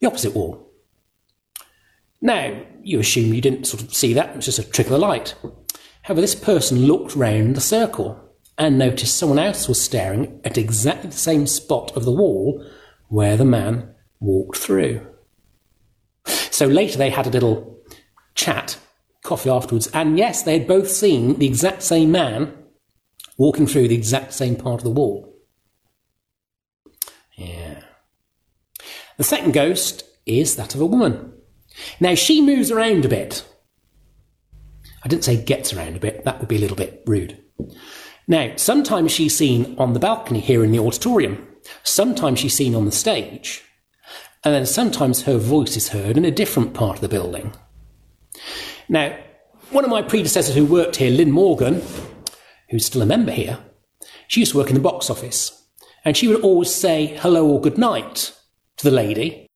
the 0.00 0.06
opposite 0.06 0.36
wall. 0.36 0.70
Now, 2.20 2.62
you 2.80 3.00
assume 3.00 3.34
you 3.34 3.40
didn't 3.40 3.66
sort 3.66 3.82
of 3.82 3.92
see 3.92 4.12
that, 4.12 4.30
it 4.30 4.36
was 4.36 4.44
just 4.44 4.60
a 4.60 4.70
trick 4.70 4.86
of 4.86 4.92
the 4.92 4.98
light. 4.98 5.34
However, 6.02 6.20
this 6.20 6.36
person 6.36 6.86
looked 6.86 7.16
round 7.16 7.56
the 7.56 7.60
circle 7.60 8.20
and 8.56 8.78
noticed 8.78 9.16
someone 9.16 9.40
else 9.40 9.66
was 9.66 9.82
staring 9.82 10.40
at 10.44 10.56
exactly 10.56 11.10
the 11.10 11.16
same 11.16 11.48
spot 11.48 11.96
of 11.96 12.04
the 12.04 12.12
wall 12.12 12.64
where 13.08 13.36
the 13.36 13.44
man 13.44 13.92
walked 14.20 14.58
through. 14.58 15.04
So 16.24 16.66
later 16.66 16.98
they 16.98 17.10
had 17.10 17.26
a 17.26 17.30
little 17.30 17.80
chat, 18.36 18.78
coffee 19.22 19.50
afterwards, 19.50 19.88
and 19.88 20.18
yes, 20.18 20.42
they 20.42 20.58
had 20.58 20.68
both 20.68 20.90
seen 20.90 21.38
the 21.38 21.46
exact 21.46 21.82
same 21.82 22.10
man 22.10 22.54
walking 23.38 23.66
through 23.66 23.88
the 23.88 23.94
exact 23.94 24.32
same 24.32 24.56
part 24.56 24.80
of 24.80 24.84
the 24.84 24.90
wall. 24.90 25.34
Yeah. 27.36 27.82
The 29.16 29.24
second 29.24 29.52
ghost 29.52 30.04
is 30.26 30.56
that 30.56 30.74
of 30.74 30.80
a 30.80 30.86
woman. 30.86 31.32
Now 32.00 32.14
she 32.14 32.42
moves 32.42 32.70
around 32.70 33.04
a 33.04 33.08
bit. 33.08 33.44
I 35.04 35.08
didn't 35.08 35.24
say 35.24 35.42
gets 35.42 35.72
around 35.72 35.96
a 35.96 36.00
bit, 36.00 36.24
that 36.24 36.38
would 36.38 36.48
be 36.48 36.56
a 36.56 36.60
little 36.60 36.76
bit 36.76 37.02
rude. 37.06 37.42
Now, 38.28 38.52
sometimes 38.56 39.10
she's 39.10 39.36
seen 39.36 39.74
on 39.78 39.92
the 39.92 40.00
balcony 40.00 40.40
here 40.40 40.62
in 40.62 40.70
the 40.70 40.78
auditorium, 40.78 41.44
sometimes 41.82 42.38
she's 42.38 42.54
seen 42.54 42.74
on 42.74 42.84
the 42.84 42.92
stage, 42.92 43.62
and 44.44 44.54
then 44.54 44.66
sometimes 44.66 45.22
her 45.22 45.38
voice 45.38 45.76
is 45.76 45.88
heard 45.88 46.16
in 46.16 46.24
a 46.24 46.30
different 46.30 46.72
part 46.72 46.96
of 46.96 47.00
the 47.00 47.08
building. 47.08 47.52
Now, 48.92 49.16
one 49.70 49.84
of 49.84 49.90
my 49.90 50.02
predecessors 50.02 50.54
who 50.54 50.66
worked 50.66 50.96
here, 50.96 51.10
Lynn 51.10 51.30
Morgan, 51.30 51.80
who's 52.68 52.84
still 52.84 53.00
a 53.00 53.06
member 53.06 53.32
here, 53.32 53.58
she 54.28 54.40
used 54.40 54.52
to 54.52 54.58
work 54.58 54.68
in 54.68 54.74
the 54.74 54.82
box 54.82 55.08
office, 55.08 55.66
and 56.04 56.14
she 56.14 56.28
would 56.28 56.42
always 56.42 56.70
say 56.70 57.16
hello 57.20 57.48
or 57.48 57.58
good 57.58 57.78
night 57.78 58.36
to 58.76 58.84
the 58.84 58.94
lady 58.94 59.46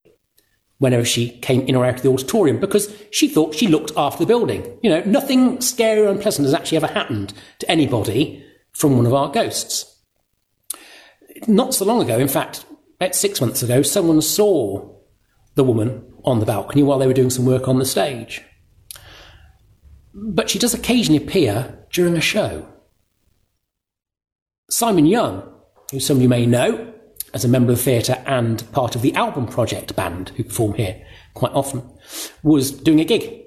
whenever 0.79 1.05
she 1.05 1.39
came 1.41 1.61
in 1.69 1.77
or 1.77 1.85
out 1.85 1.97
of 1.97 2.03
the 2.03 2.09
auditorium 2.09 2.59
because 2.59 2.97
she 3.11 3.29
thought 3.29 3.55
she 3.55 3.67
looked 3.67 3.93
after 3.95 4.21
the 4.21 4.27
building. 4.27 4.79
You 4.83 4.89
know, 4.89 5.03
nothing 5.05 5.61
scary 5.61 6.01
or 6.01 6.09
unpleasant 6.09 6.47
has 6.47 6.55
actually 6.55 6.77
ever 6.79 6.87
happened 6.87 7.35
to 7.59 7.71
anybody 7.71 8.43
from 8.73 8.97
one 8.97 9.05
of 9.05 9.13
our 9.13 9.31
ghosts. 9.31 10.03
Not 11.47 11.75
so 11.75 11.85
long 11.85 12.01
ago, 12.01 12.19
in 12.19 12.29
fact, 12.29 12.65
about 12.99 13.15
six 13.15 13.43
months 13.43 13.63
ago, 13.63 13.83
someone 13.83 14.23
saw 14.23 14.97
the 15.57 15.65
woman 15.65 16.11
on 16.25 16.41
the 16.41 16.47
balcony 16.47 16.83
while 16.83 16.99
they 16.99 17.07
were 17.07 17.13
doing 17.13 17.29
some 17.29 17.45
work 17.45 17.69
on 17.69 17.79
the 17.79 17.85
stage. 17.85 18.43
But 20.19 20.49
she 20.49 20.59
does 20.59 20.73
occasionally 20.73 21.23
appear 21.23 21.87
during 21.93 22.17
a 22.17 22.23
show. 22.23 22.67
Simon 24.71 25.05
Young, 25.05 25.47
who 25.91 26.01
some 26.01 26.17
of 26.17 26.23
you 26.23 26.29
may 26.29 26.47
know, 26.47 26.95
as 27.35 27.45
a 27.45 27.49
member 27.49 27.71
of 27.71 27.79
the 27.79 27.85
theatre 27.85 28.23
and 28.25 28.71
part 28.73 28.97
of 28.97 29.03
the 29.03 29.15
Album 29.15 29.47
Project 29.47 29.95
band, 29.95 30.31
who 30.31 30.45
perform 30.45 30.73
here 30.73 31.05
quite 31.35 31.53
often, 31.53 31.83
was 32.43 32.71
doing 32.71 32.99
a 32.99 33.05
gig 33.05 33.43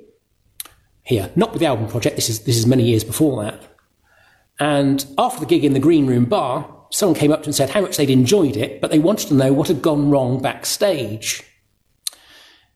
here. 1.02 1.32
Not 1.36 1.52
with 1.52 1.60
the 1.60 1.66
Album 1.66 1.88
Project, 1.88 2.16
this 2.16 2.30
is, 2.30 2.42
this 2.42 2.58
is 2.58 2.68
many 2.68 2.84
years 2.84 3.04
before 3.04 3.44
that. 3.44 3.60
And 4.60 5.04
after 5.18 5.40
the 5.40 5.48
gig 5.48 5.66
in 5.66 5.74
the 5.74 5.80
Green 5.80 6.06
Room 6.06 6.26
Bar, 6.26 6.86
someone 6.92 7.18
came 7.18 7.32
up 7.32 7.40
to 7.40 7.46
him 7.46 7.50
and 7.50 7.56
said 7.56 7.72
how 7.72 7.82
much 7.82 7.98
they'd 7.98 8.12
enjoyed 8.12 8.56
it, 8.56 8.80
but 8.80 8.92
they 8.92 9.00
wanted 9.00 9.30
to 9.30 9.34
know 9.34 9.52
what 9.54 9.70
had 9.70 9.82
gone 9.82 10.12
wrong 10.12 10.40
backstage. 10.40 11.44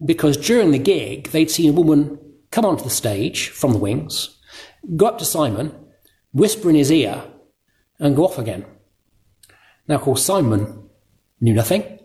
Because 0.03 0.35
during 0.35 0.71
the 0.71 0.79
gig, 0.79 1.29
they'd 1.29 1.51
seen 1.51 1.69
a 1.69 1.73
woman 1.73 2.17
come 2.53 2.65
onto 2.65 2.83
the 2.83 2.89
stage 2.89 3.49
from 3.49 3.73
the 3.73 3.79
wings, 3.79 4.37
go 4.95 5.07
up 5.07 5.17
to 5.17 5.25
Simon, 5.25 5.73
whisper 6.33 6.69
in 6.69 6.75
his 6.75 6.91
ear, 6.91 7.23
and 7.99 8.15
go 8.15 8.25
off 8.25 8.37
again. 8.37 8.63
Now, 9.87 9.95
of 9.95 10.01
course, 10.01 10.23
Simon 10.23 10.87
knew 11.41 11.55
nothing, 11.55 11.99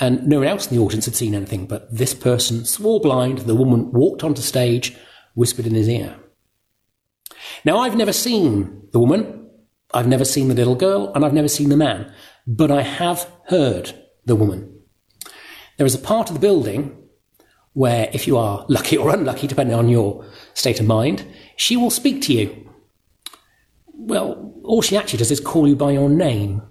and 0.00 0.26
no 0.26 0.40
one 0.40 0.48
else 0.48 0.66
in 0.66 0.76
the 0.76 0.82
audience 0.82 1.04
had 1.04 1.14
seen 1.14 1.32
anything, 1.32 1.66
but 1.66 1.94
this 1.94 2.12
person 2.12 2.64
swore 2.64 3.00
blind, 3.00 3.38
the 3.38 3.54
woman 3.54 3.92
walked 3.92 4.24
onto 4.24 4.42
stage, 4.42 4.96
whispered 5.34 5.66
in 5.66 5.74
his 5.74 5.88
ear. 5.88 6.16
Now, 7.64 7.78
I've 7.78 7.96
never 7.96 8.12
seen 8.12 8.88
the 8.92 8.98
woman, 8.98 9.48
I've 9.92 10.08
never 10.08 10.24
seen 10.24 10.48
the 10.48 10.54
little 10.54 10.74
girl, 10.74 11.12
and 11.14 11.24
I've 11.24 11.32
never 11.32 11.46
seen 11.46 11.68
the 11.68 11.76
man, 11.76 12.12
but 12.48 12.72
I 12.72 12.82
have 12.82 13.30
heard 13.46 13.94
the 14.24 14.34
woman. 14.34 14.76
There 15.76 15.86
is 15.86 15.94
a 15.94 16.00
part 16.00 16.30
of 16.30 16.34
the 16.34 16.40
building 16.40 17.03
where, 17.74 18.08
if 18.12 18.26
you 18.26 18.38
are 18.38 18.64
lucky 18.68 18.96
or 18.96 19.10
unlucky, 19.10 19.46
depending 19.46 19.76
on 19.76 19.88
your 19.88 20.24
state 20.54 20.80
of 20.80 20.86
mind, 20.86 21.26
she 21.56 21.76
will 21.76 21.90
speak 21.90 22.22
to 22.22 22.32
you. 22.32 22.70
Well, 23.92 24.54
all 24.64 24.80
she 24.80 24.96
actually 24.96 25.18
does 25.18 25.30
is 25.30 25.40
call 25.40 25.68
you 25.68 25.76
by 25.76 25.90
your 25.92 26.08
name. 26.08 26.62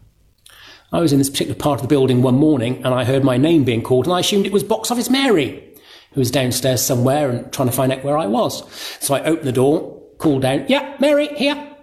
I 0.91 0.99
was 0.99 1.11
in 1.11 1.19
this 1.19 1.29
particular 1.29 1.59
part 1.59 1.79
of 1.79 1.81
the 1.81 1.93
building 1.93 2.21
one 2.21 2.35
morning 2.35 2.77
and 2.85 2.93
I 2.93 3.03
heard 3.03 3.23
my 3.23 3.37
name 3.37 3.63
being 3.63 3.81
called 3.81 4.05
and 4.05 4.13
I 4.13 4.19
assumed 4.19 4.45
it 4.45 4.53
was 4.53 4.63
Box 4.63 4.91
Office 4.91 5.09
Mary, 5.09 5.75
who 6.13 6.21
was 6.21 6.31
downstairs 6.31 6.83
somewhere 6.83 7.29
and 7.29 7.51
trying 7.51 7.69
to 7.69 7.75
find 7.75 7.91
out 7.91 8.03
where 8.03 8.17
I 8.17 8.27
was. 8.27 8.63
So 8.99 9.15
I 9.15 9.23
opened 9.23 9.47
the 9.47 9.51
door, 9.51 10.01
called 10.19 10.43
down, 10.43 10.65
yeah, 10.69 10.95
Mary, 10.99 11.27
here. 11.35 11.75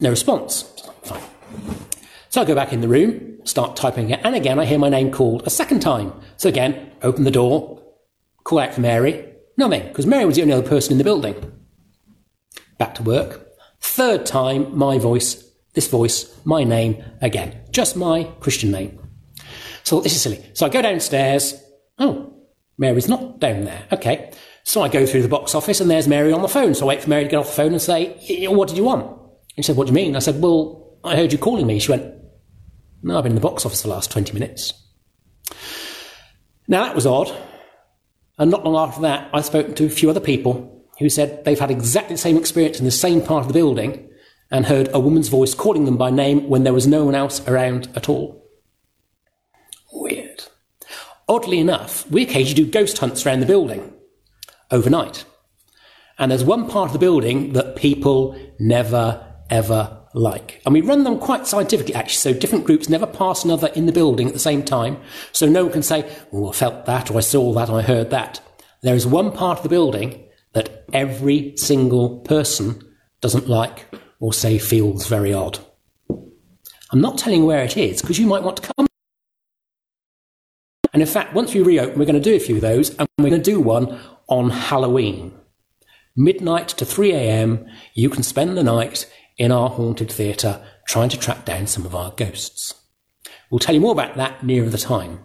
No 0.00 0.10
response. 0.10 0.62
Fine. 1.02 1.22
So 2.30 2.40
I 2.40 2.44
go 2.44 2.54
back 2.54 2.72
in 2.72 2.80
the 2.80 2.88
room, 2.88 3.44
start 3.44 3.76
typing 3.76 4.10
it, 4.10 4.20
and 4.24 4.34
again 4.34 4.58
I 4.58 4.64
hear 4.64 4.78
my 4.78 4.88
name 4.88 5.12
called 5.12 5.46
a 5.46 5.50
second 5.50 5.80
time. 5.80 6.12
So 6.36 6.48
again, 6.48 6.92
open 7.02 7.24
the 7.24 7.30
door, 7.30 7.82
call 8.44 8.60
out 8.60 8.74
for 8.74 8.80
Mary. 8.80 9.26
Nothing, 9.56 9.86
because 9.88 10.06
Mary 10.06 10.24
was 10.24 10.36
the 10.36 10.42
only 10.42 10.54
other 10.54 10.66
person 10.66 10.92
in 10.92 10.98
the 10.98 11.04
building. 11.04 11.52
Back 12.78 12.94
to 12.94 13.02
work. 13.02 13.46
Third 13.80 14.24
time, 14.24 14.76
my 14.76 14.98
voice 14.98 15.50
this 15.74 15.88
voice, 15.88 16.36
my 16.44 16.64
name 16.64 17.02
again, 17.20 17.60
just 17.70 17.96
my 17.96 18.24
Christian 18.40 18.72
name. 18.72 18.98
So 19.84 20.00
this 20.00 20.14
is 20.14 20.22
silly. 20.22 20.44
So 20.52 20.66
I 20.66 20.68
go 20.68 20.82
downstairs. 20.82 21.54
Oh, 21.98 22.34
Mary's 22.78 23.08
not 23.08 23.38
down 23.38 23.64
there. 23.64 23.84
Okay. 23.92 24.32
So 24.64 24.82
I 24.82 24.88
go 24.88 25.06
through 25.06 25.22
the 25.22 25.28
box 25.28 25.54
office 25.54 25.80
and 25.80 25.90
there's 25.90 26.08
Mary 26.08 26.32
on 26.32 26.42
the 26.42 26.48
phone. 26.48 26.74
So 26.74 26.86
I 26.86 26.88
wait 26.88 27.02
for 27.02 27.10
Mary 27.10 27.24
to 27.24 27.30
get 27.30 27.38
off 27.38 27.46
the 27.46 27.52
phone 27.52 27.72
and 27.72 27.82
say, 27.82 28.48
What 28.48 28.68
did 28.68 28.76
you 28.76 28.84
want? 28.84 29.06
And 29.56 29.64
she 29.64 29.68
said, 29.68 29.76
What 29.76 29.86
do 29.86 29.90
you 29.90 29.94
mean? 29.94 30.16
I 30.16 30.20
said, 30.20 30.40
Well, 30.40 30.98
I 31.02 31.16
heard 31.16 31.32
you 31.32 31.38
calling 31.38 31.66
me. 31.66 31.78
She 31.78 31.90
went, 31.90 32.14
No, 33.02 33.16
I've 33.16 33.24
been 33.24 33.32
in 33.32 33.36
the 33.36 33.40
box 33.40 33.64
office 33.64 33.82
the 33.82 33.88
last 33.88 34.10
20 34.10 34.32
minutes. 34.32 34.74
Now 36.68 36.84
that 36.84 36.94
was 36.94 37.06
odd. 37.06 37.34
And 38.38 38.50
not 38.50 38.64
long 38.64 38.76
after 38.76 39.02
that, 39.02 39.30
I 39.34 39.40
spoke 39.42 39.76
to 39.76 39.86
a 39.86 39.90
few 39.90 40.08
other 40.08 40.20
people 40.20 40.86
who 40.98 41.10
said 41.10 41.44
they've 41.44 41.58
had 41.58 41.70
exactly 41.70 42.14
the 42.14 42.20
same 42.20 42.36
experience 42.36 42.78
in 42.78 42.84
the 42.84 42.90
same 42.90 43.22
part 43.22 43.42
of 43.42 43.48
the 43.48 43.54
building 43.54 44.08
and 44.50 44.66
heard 44.66 44.88
a 44.92 45.00
woman's 45.00 45.28
voice 45.28 45.54
calling 45.54 45.84
them 45.84 45.96
by 45.96 46.10
name 46.10 46.48
when 46.48 46.64
there 46.64 46.72
was 46.72 46.86
no 46.86 47.04
one 47.04 47.14
else 47.14 47.46
around 47.46 47.88
at 47.94 48.08
all. 48.08 48.48
Weird. 49.92 50.44
Oddly 51.28 51.58
enough, 51.58 52.10
we 52.10 52.22
occasionally 52.22 52.64
do 52.64 52.70
ghost 52.70 52.98
hunts 52.98 53.24
around 53.24 53.40
the 53.40 53.46
building 53.46 53.92
overnight. 54.70 55.24
And 56.18 56.30
there's 56.30 56.44
one 56.44 56.68
part 56.68 56.88
of 56.88 56.92
the 56.92 56.98
building 56.98 57.54
that 57.54 57.76
people 57.76 58.38
never, 58.58 59.34
ever 59.48 59.99
like. 60.14 60.60
And 60.64 60.72
we 60.72 60.80
run 60.80 61.04
them 61.04 61.18
quite 61.18 61.46
scientifically, 61.46 61.94
actually, 61.94 62.14
so 62.14 62.32
different 62.32 62.66
groups 62.66 62.88
never 62.88 63.06
pass 63.06 63.44
another 63.44 63.68
in 63.68 63.86
the 63.86 63.92
building 63.92 64.26
at 64.26 64.32
the 64.32 64.38
same 64.38 64.62
time. 64.62 64.98
So 65.32 65.48
no 65.48 65.64
one 65.64 65.72
can 65.72 65.82
say, 65.82 66.10
oh, 66.32 66.50
I 66.50 66.52
felt 66.52 66.86
that, 66.86 67.10
or 67.10 67.18
I 67.18 67.20
saw 67.20 67.52
that, 67.54 67.68
or 67.68 67.78
I 67.78 67.82
heard 67.82 68.10
that. 68.10 68.40
There 68.82 68.94
is 68.94 69.06
one 69.06 69.32
part 69.32 69.58
of 69.58 69.62
the 69.62 69.68
building 69.68 70.26
that 70.52 70.84
every 70.92 71.54
single 71.56 72.20
person 72.20 72.82
doesn't 73.20 73.48
like 73.48 73.86
or 74.18 74.32
say 74.32 74.58
feels 74.58 75.06
very 75.06 75.32
odd. 75.32 75.58
I'm 76.92 77.00
not 77.00 77.18
telling 77.18 77.44
where 77.44 77.62
it 77.62 77.76
is 77.76 78.00
because 78.00 78.18
you 78.18 78.26
might 78.26 78.42
want 78.42 78.56
to 78.56 78.72
come. 78.74 78.86
And 80.92 81.02
in 81.02 81.08
fact, 81.08 81.34
once 81.34 81.54
we 81.54 81.62
reopen, 81.62 81.98
we're 81.98 82.04
going 82.04 82.20
to 82.20 82.20
do 82.20 82.34
a 82.34 82.40
few 82.40 82.56
of 82.56 82.62
those, 82.62 82.90
and 82.96 83.08
we're 83.18 83.30
going 83.30 83.42
to 83.42 83.50
do 83.50 83.60
one 83.60 84.00
on 84.26 84.50
Halloween. 84.50 85.32
Midnight 86.16 86.68
to 86.68 86.84
3 86.84 87.12
a.m., 87.12 87.66
you 87.94 88.10
can 88.10 88.24
spend 88.24 88.56
the 88.56 88.64
night 88.64 89.08
in 89.40 89.50
our 89.50 89.70
haunted 89.70 90.12
theatre 90.12 90.62
trying 90.86 91.08
to 91.08 91.18
track 91.18 91.46
down 91.46 91.66
some 91.66 91.86
of 91.86 91.94
our 91.94 92.12
ghosts. 92.12 92.74
We'll 93.50 93.58
tell 93.58 93.74
you 93.74 93.80
more 93.80 93.92
about 93.92 94.18
that 94.18 94.44
nearer 94.44 94.68
the 94.68 94.76
time. 94.76 95.20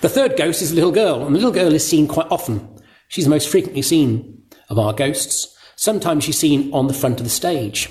The 0.00 0.08
third 0.08 0.36
ghost 0.36 0.62
is 0.62 0.72
a 0.72 0.74
little 0.74 0.90
girl, 0.90 1.24
and 1.24 1.32
the 1.32 1.38
little 1.38 1.52
girl 1.52 1.72
is 1.72 1.86
seen 1.86 2.08
quite 2.08 2.26
often. 2.28 2.76
She's 3.06 3.22
the 3.22 3.30
most 3.30 3.48
frequently 3.48 3.82
seen 3.82 4.42
of 4.68 4.80
our 4.80 4.92
ghosts. 4.92 5.56
Sometimes 5.76 6.24
she's 6.24 6.40
seen 6.40 6.74
on 6.74 6.88
the 6.88 6.92
front 6.92 7.20
of 7.20 7.24
the 7.24 7.30
stage, 7.30 7.88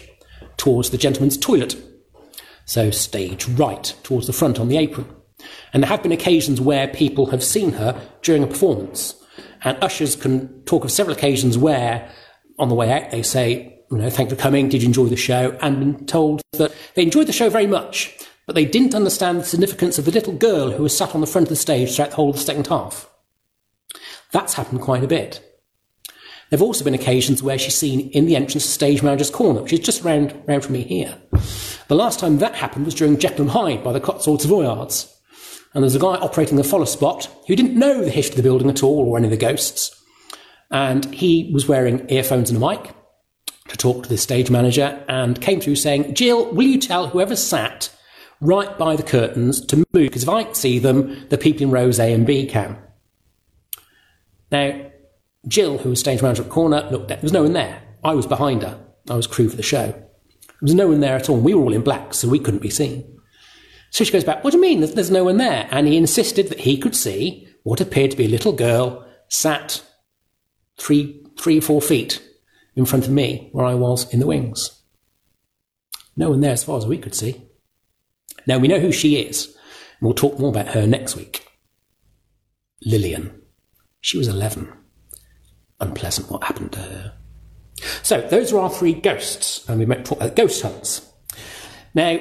towards 0.57 0.89
the 0.89 0.97
gentleman's 0.97 1.37
toilet. 1.37 1.77
So, 2.65 2.91
stage 2.91 3.47
right, 3.47 3.95
towards 4.03 4.27
the 4.27 4.33
front 4.33 4.59
on 4.59 4.67
the 4.67 4.77
apron. 4.77 5.07
And 5.71 5.81
there 5.81 5.89
have 5.89 6.03
been 6.03 6.11
occasions 6.11 6.59
where 6.59 6.89
people 6.89 7.27
have 7.27 7.45
seen 7.45 7.73
her 7.73 8.09
during 8.23 8.43
a 8.43 8.47
performance. 8.47 9.15
And 9.63 9.81
ushers 9.81 10.17
can 10.17 10.63
talk 10.63 10.83
of 10.83 10.91
several 10.91 11.15
occasions 11.15 11.57
where, 11.57 12.11
on 12.59 12.67
the 12.67 12.75
way 12.75 12.91
out, 12.91 13.11
they 13.11 13.23
say, 13.23 13.76
you 13.91 13.97
know, 13.97 14.09
thank 14.09 14.29
for 14.29 14.35
coming. 14.35 14.69
Did 14.69 14.81
you 14.81 14.87
enjoy 14.87 15.05
the 15.05 15.15
show? 15.15 15.57
And 15.61 15.79
been 15.79 16.05
told 16.05 16.41
that 16.53 16.73
they 16.95 17.03
enjoyed 17.03 17.27
the 17.27 17.33
show 17.33 17.49
very 17.49 17.67
much, 17.67 18.17
but 18.45 18.55
they 18.55 18.65
didn't 18.65 18.95
understand 18.95 19.39
the 19.39 19.45
significance 19.45 19.97
of 19.97 20.05
the 20.05 20.11
little 20.11 20.33
girl 20.33 20.71
who 20.71 20.83
was 20.83 20.97
sat 20.97 21.15
on 21.15 21.21
the 21.21 21.27
front 21.27 21.45
of 21.45 21.49
the 21.49 21.55
stage 21.55 21.95
throughout 21.95 22.11
the 22.11 22.15
whole 22.17 22.29
of 22.29 22.35
the 22.35 22.41
second 22.41 22.67
half. 22.67 23.09
That's 24.31 24.55
happened 24.55 24.81
quite 24.81 25.03
a 25.03 25.07
bit. 25.07 25.41
There 26.49 26.57
have 26.57 26.61
also 26.61 26.85
been 26.85 26.93
occasions 26.93 27.43
where 27.43 27.57
she's 27.57 27.75
seen 27.75 28.09
in 28.11 28.25
the 28.25 28.35
entrance 28.35 28.65
to 28.65 28.71
stage 28.71 29.03
manager's 29.03 29.29
corner, 29.29 29.61
which 29.61 29.73
is 29.73 29.79
just 29.79 30.03
round, 30.03 30.33
round 30.47 30.63
from 30.63 30.73
me 30.73 30.83
here. 30.83 31.17
The 31.87 31.95
last 31.95 32.19
time 32.19 32.37
that 32.37 32.55
happened 32.55 32.85
was 32.85 32.95
during 32.95 33.17
Jekyll 33.17 33.43
and 33.43 33.51
Hyde 33.51 33.83
by 33.83 33.91
the 33.91 33.99
Cotswold 33.99 34.41
Savoyards. 34.41 35.13
And 35.73 35.83
there's 35.83 35.95
a 35.95 35.99
guy 35.99 36.15
operating 36.15 36.55
the 36.55 36.63
follow 36.63 36.85
spot 36.85 37.29
who 37.47 37.55
didn't 37.55 37.77
know 37.77 38.03
the 38.03 38.09
history 38.09 38.33
of 38.33 38.37
the 38.37 38.43
building 38.43 38.69
at 38.69 38.81
all 38.81 39.09
or 39.09 39.17
any 39.17 39.27
of 39.27 39.31
the 39.31 39.37
ghosts. 39.37 39.93
And 40.71 41.13
he 41.13 41.51
was 41.53 41.67
wearing 41.67 42.09
earphones 42.09 42.49
and 42.49 42.61
a 42.61 42.65
mic 42.65 42.93
to 43.67 43.77
talk 43.77 44.03
to 44.03 44.09
the 44.09 44.17
stage 44.17 44.49
manager 44.49 45.03
and 45.07 45.41
came 45.41 45.59
through 45.59 45.75
saying, 45.75 46.13
Jill, 46.15 46.53
will 46.53 46.67
you 46.67 46.79
tell 46.79 47.07
whoever 47.07 47.35
sat 47.35 47.89
right 48.39 48.77
by 48.77 48.95
the 48.95 49.03
curtains 49.03 49.65
to 49.67 49.77
move? 49.77 49.85
Because 49.93 50.23
if 50.23 50.29
I 50.29 50.43
can 50.43 50.55
see 50.55 50.79
them, 50.79 51.27
the 51.29 51.37
people 51.37 51.63
in 51.63 51.71
rows 51.71 51.99
A 51.99 52.13
and 52.13 52.25
B 52.25 52.45
can. 52.47 52.77
Now, 54.51 54.91
Jill, 55.47 55.77
who 55.79 55.89
was 55.89 55.99
stage 55.99 56.21
manager 56.21 56.43
at 56.43 56.47
the 56.47 56.53
corner, 56.53 56.87
looked 56.91 57.09
there 57.09 57.19
was 57.21 57.33
no 57.33 57.43
one 57.43 57.53
there. 57.53 57.81
I 58.03 58.13
was 58.13 58.25
behind 58.25 58.63
her. 58.63 58.79
I 59.09 59.15
was 59.15 59.27
crew 59.27 59.49
for 59.49 59.55
the 59.55 59.63
show. 59.63 59.87
There 59.87 60.57
was 60.61 60.73
no 60.73 60.87
one 60.87 60.99
there 60.99 61.15
at 61.15 61.29
all. 61.29 61.37
We 61.37 61.53
were 61.53 61.63
all 61.63 61.73
in 61.73 61.81
black, 61.81 62.13
so 62.13 62.27
we 62.27 62.39
couldn't 62.39 62.61
be 62.61 62.69
seen. 62.69 63.19
So 63.91 64.03
she 64.03 64.11
goes 64.11 64.23
back, 64.23 64.43
What 64.43 64.51
do 64.51 64.57
you 64.57 64.61
mean? 64.61 64.79
There's, 64.79 64.93
there's 64.93 65.11
no 65.11 65.23
one 65.23 65.37
there. 65.37 65.67
And 65.71 65.87
he 65.87 65.97
insisted 65.97 66.49
that 66.49 66.61
he 66.61 66.77
could 66.77 66.95
see 66.95 67.47
what 67.63 67.81
appeared 67.81 68.11
to 68.11 68.17
be 68.17 68.25
a 68.25 68.29
little 68.29 68.53
girl 68.53 69.05
sat 69.29 69.83
three, 70.77 71.25
three 71.37 71.59
four 71.59 71.81
feet 71.81 72.21
in 72.77 72.85
front 72.85 73.05
of 73.05 73.11
me 73.11 73.49
where 73.51 73.65
I 73.65 73.73
was 73.73 74.11
in 74.13 74.19
the 74.19 74.27
wings. 74.27 74.81
No 76.15 76.29
one 76.29 76.41
there 76.41 76.53
as 76.53 76.63
far 76.63 76.77
as 76.77 76.85
we 76.85 76.99
could 76.99 77.15
see. 77.15 77.41
Now 78.45 78.59
we 78.59 78.67
know 78.67 78.79
who 78.79 78.91
she 78.91 79.17
is. 79.17 79.47
And 79.47 80.07
we'll 80.07 80.13
talk 80.13 80.39
more 80.39 80.49
about 80.49 80.69
her 80.69 80.85
next 80.85 81.15
week. 81.15 81.45
Lillian. 82.85 83.41
She 83.99 84.17
was 84.17 84.27
11. 84.27 84.71
Unpleasant 85.79 86.29
what 86.29 86.43
happened 86.43 86.71
to 86.73 86.79
her. 86.79 87.13
So 88.03 88.21
those 88.21 88.53
are 88.53 88.59
our 88.59 88.69
three 88.69 88.93
ghosts, 88.93 89.67
and 89.67 89.79
we 89.79 89.85
might 89.85 90.05
talk 90.05 90.19
about 90.19 90.35
ghost 90.35 90.61
hunts. 90.61 91.07
Now, 91.93 92.19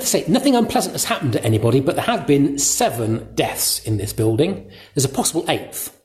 say, 0.00 0.24
nothing 0.28 0.56
unpleasant 0.56 0.94
has 0.94 1.04
happened 1.04 1.32
to 1.34 1.44
anybody, 1.44 1.80
but 1.80 1.96
there 1.96 2.04
have 2.04 2.26
been 2.26 2.58
seven 2.58 3.34
deaths 3.34 3.80
in 3.80 3.98
this 3.98 4.12
building. 4.12 4.70
There's 4.94 5.04
a 5.04 5.08
possible 5.08 5.44
eighth, 5.48 6.00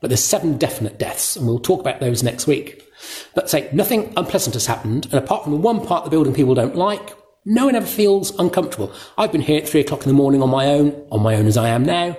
but 0.00 0.08
there's 0.08 0.24
seven 0.24 0.56
definite 0.58 0.98
deaths, 0.98 1.36
and 1.36 1.46
we'll 1.46 1.58
talk 1.58 1.80
about 1.80 2.00
those 2.00 2.22
next 2.22 2.46
week. 2.46 2.85
But 3.34 3.50
say, 3.50 3.68
nothing 3.72 4.12
unpleasant 4.16 4.54
has 4.54 4.66
happened, 4.66 5.06
and 5.06 5.14
apart 5.14 5.44
from 5.44 5.52
the 5.52 5.58
one 5.58 5.84
part 5.84 6.04
of 6.04 6.04
the 6.04 6.10
building 6.10 6.34
people 6.34 6.54
don't 6.54 6.76
like, 6.76 7.16
no 7.44 7.66
one 7.66 7.76
ever 7.76 7.86
feels 7.86 8.36
uncomfortable. 8.38 8.92
I've 9.16 9.32
been 9.32 9.40
here 9.40 9.62
at 9.62 9.68
three 9.68 9.80
o'clock 9.80 10.02
in 10.02 10.08
the 10.08 10.14
morning 10.14 10.42
on 10.42 10.50
my 10.50 10.66
own, 10.66 11.06
on 11.12 11.22
my 11.22 11.36
own 11.36 11.46
as 11.46 11.56
I 11.56 11.68
am 11.68 11.84
now. 11.84 12.16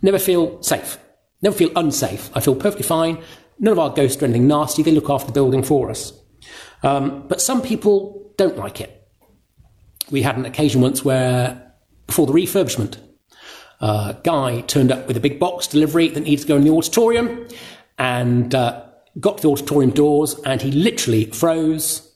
Never 0.00 0.18
feel 0.18 0.62
safe. 0.62 0.98
Never 1.42 1.56
feel 1.56 1.70
unsafe. 1.76 2.30
I 2.34 2.40
feel 2.40 2.54
perfectly 2.54 2.84
fine. 2.84 3.22
None 3.58 3.72
of 3.72 3.78
our 3.78 3.90
ghosts 3.90 4.16
do 4.16 4.24
anything 4.24 4.46
nasty. 4.46 4.82
They 4.82 4.92
look 4.92 5.10
after 5.10 5.26
the 5.26 5.32
building 5.32 5.62
for 5.62 5.90
us. 5.90 6.12
Um, 6.82 7.26
but 7.28 7.42
some 7.42 7.60
people 7.60 8.32
don't 8.36 8.56
like 8.56 8.80
it 8.80 8.98
we 10.10 10.22
had 10.22 10.36
an 10.36 10.46
occasion 10.46 10.80
once 10.80 11.04
where, 11.04 11.72
before 12.06 12.26
the 12.26 12.32
refurbishment, 12.32 12.98
a 13.80 14.16
guy 14.24 14.62
turned 14.62 14.90
up 14.90 15.06
with 15.06 15.16
a 15.16 15.20
big 15.20 15.38
box 15.38 15.66
delivery 15.66 16.08
that 16.08 16.20
needed 16.20 16.42
to 16.42 16.48
go 16.48 16.56
in 16.56 16.64
the 16.64 16.70
auditorium 16.70 17.46
and 17.98 18.54
uh, 18.54 18.84
got 19.20 19.38
to 19.38 19.42
the 19.42 19.50
auditorium 19.50 19.90
doors 19.90 20.38
and 20.44 20.62
he 20.62 20.70
literally 20.70 21.26
froze, 21.26 22.14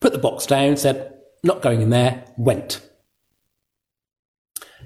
put 0.00 0.12
the 0.12 0.18
box 0.18 0.46
down, 0.46 0.76
said, 0.76 1.12
not 1.42 1.62
going 1.62 1.82
in 1.82 1.90
there, 1.90 2.24
went. 2.36 2.80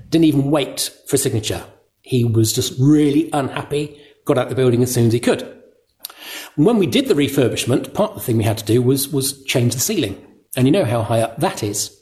Didn't 0.09 0.25
even 0.25 0.51
wait 0.51 0.91
for 1.07 1.17
a 1.17 1.19
signature. 1.19 1.65
He 2.01 2.25
was 2.25 2.53
just 2.53 2.75
really 2.79 3.31
unhappy, 3.33 4.01
got 4.25 4.39
out 4.39 4.49
the 4.49 4.55
building 4.55 4.83
as 4.83 4.93
soon 4.93 5.07
as 5.07 5.13
he 5.13 5.21
could. 5.21 5.43
And 6.57 6.67
when 6.67 6.79
we 6.79 6.87
did 6.87 7.07
the 7.07 7.15
refurbishment, 7.15 7.95
part 7.95 8.13
of 8.13 8.17
the 8.17 8.23
thing 8.23 8.39
we 8.39 8.45
had 8.45 8.59
to 8.59 8.65
do 8.65 8.83
was, 8.83 9.09
was 9.09 9.43
change 9.45 9.75
the 9.75 9.81
ceiling. 9.81 10.25
And 10.57 10.67
you 10.67 10.73
know 10.73 10.85
how 10.85 11.03
high 11.03 11.21
up 11.21 11.39
that 11.39 11.63
is. 11.63 11.95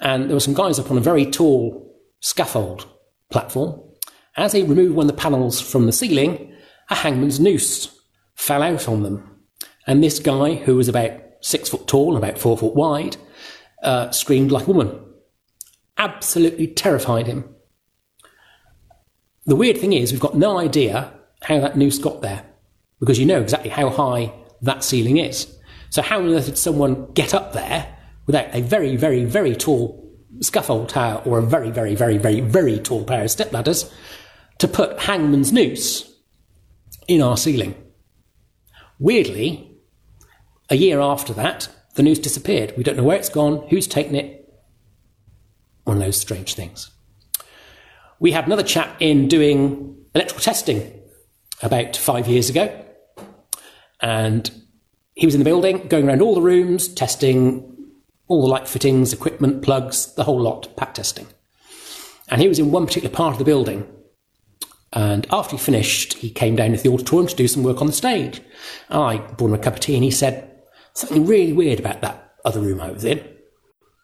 And 0.00 0.24
there 0.24 0.36
were 0.36 0.40
some 0.40 0.54
guys 0.54 0.78
up 0.78 0.90
on 0.90 0.98
a 0.98 1.02
very 1.02 1.30
tall 1.30 1.94
scaffold 2.20 2.88
platform. 3.30 3.80
As 4.36 4.52
they 4.52 4.62
removed 4.62 4.96
one 4.96 5.08
of 5.08 5.14
the 5.14 5.20
panels 5.20 5.60
from 5.60 5.86
the 5.86 5.92
ceiling, 5.92 6.54
a 6.90 6.94
hangman's 6.94 7.38
noose 7.38 7.94
fell 8.34 8.62
out 8.62 8.88
on 8.88 9.02
them. 9.02 9.40
And 9.86 10.02
this 10.02 10.18
guy, 10.18 10.54
who 10.54 10.76
was 10.76 10.88
about 10.88 11.20
six 11.40 11.68
foot 11.68 11.86
tall 11.86 12.14
and 12.14 12.24
about 12.24 12.38
four 12.38 12.56
foot 12.56 12.74
wide, 12.74 13.16
uh, 13.82 14.10
screamed 14.10 14.50
like 14.50 14.66
a 14.66 14.72
woman. 14.72 15.00
Absolutely 15.98 16.66
terrified 16.66 17.26
him. 17.26 17.54
The 19.46 19.56
weird 19.56 19.78
thing 19.78 19.92
is, 19.92 20.10
we've 20.10 20.20
got 20.20 20.36
no 20.36 20.58
idea 20.58 21.12
how 21.42 21.60
that 21.60 21.76
noose 21.76 21.98
got 21.98 22.22
there 22.22 22.44
because 22.98 23.18
you 23.18 23.26
know 23.26 23.40
exactly 23.40 23.70
how 23.70 23.90
high 23.90 24.32
that 24.62 24.82
ceiling 24.82 25.18
is. 25.18 25.54
So, 25.90 26.00
how 26.00 26.18
on 26.18 26.32
earth 26.32 26.46
did 26.46 26.58
someone 26.58 27.12
get 27.12 27.34
up 27.34 27.52
there 27.52 27.94
without 28.26 28.54
a 28.54 28.62
very, 28.62 28.96
very, 28.96 29.24
very 29.24 29.54
tall 29.54 30.00
scaffold 30.40 30.88
tower 30.88 31.22
or 31.24 31.38
a 31.38 31.42
very, 31.42 31.70
very, 31.70 31.94
very, 31.94 32.18
very, 32.18 32.40
very 32.40 32.78
tall 32.78 33.04
pair 33.04 33.24
of 33.24 33.30
step 33.30 33.52
ladders 33.52 33.92
to 34.58 34.66
put 34.66 34.98
hangman's 35.00 35.52
noose 35.52 36.10
in 37.06 37.20
our 37.20 37.36
ceiling. 37.36 37.74
Weirdly, 38.98 39.76
a 40.70 40.76
year 40.76 41.00
after 41.00 41.32
that, 41.34 41.68
the 41.94 42.02
news 42.02 42.18
disappeared. 42.18 42.74
We 42.76 42.82
don't 42.82 42.96
know 42.96 43.04
where 43.04 43.16
it's 43.16 43.28
gone, 43.28 43.66
who's 43.68 43.86
taken 43.86 44.14
it, 44.14 44.52
one 45.84 45.96
of 45.98 46.02
those 46.02 46.18
strange 46.18 46.54
things. 46.54 46.90
We 48.18 48.32
had 48.32 48.46
another 48.46 48.62
chap 48.62 48.96
in 49.00 49.28
doing 49.28 49.96
electrical 50.14 50.42
testing 50.42 51.00
about 51.62 51.96
five 51.96 52.26
years 52.26 52.48
ago, 52.50 52.84
and 54.00 54.50
he 55.14 55.26
was 55.26 55.34
in 55.34 55.40
the 55.40 55.44
building, 55.44 55.88
going 55.88 56.08
around 56.08 56.22
all 56.22 56.34
the 56.34 56.42
rooms, 56.42 56.88
testing 56.88 57.70
all 58.26 58.42
the 58.42 58.48
light 58.48 58.66
fittings, 58.66 59.12
equipment, 59.12 59.62
plugs, 59.62 60.14
the 60.14 60.24
whole 60.24 60.40
lot, 60.40 60.74
PAT 60.76 60.94
testing. 60.94 61.26
And 62.28 62.40
he 62.40 62.48
was 62.48 62.58
in 62.58 62.70
one 62.70 62.86
particular 62.86 63.14
part 63.14 63.32
of 63.32 63.38
the 63.38 63.44
building. 63.44 63.86
And 64.94 65.26
after 65.32 65.56
he 65.56 65.62
finished, 65.62 66.14
he 66.14 66.30
came 66.30 66.54
down 66.54 66.70
to 66.70 66.76
the 66.76 66.88
auditorium 66.88 67.26
to 67.26 67.34
do 67.34 67.48
some 67.48 67.64
work 67.64 67.80
on 67.80 67.88
the 67.88 67.92
stage. 67.92 68.40
And 68.88 69.02
I 69.02 69.16
brought 69.18 69.48
him 69.48 69.54
a 69.54 69.58
cup 69.58 69.74
of 69.74 69.80
tea 69.80 69.96
and 69.96 70.04
he 70.04 70.10
said, 70.10 70.50
Something 70.94 71.26
really 71.26 71.52
weird 71.52 71.80
about 71.80 72.00
that 72.02 72.34
other 72.44 72.60
room 72.60 72.80
I 72.80 72.92
was 72.92 73.04
in. 73.04 73.18
And 73.18 73.28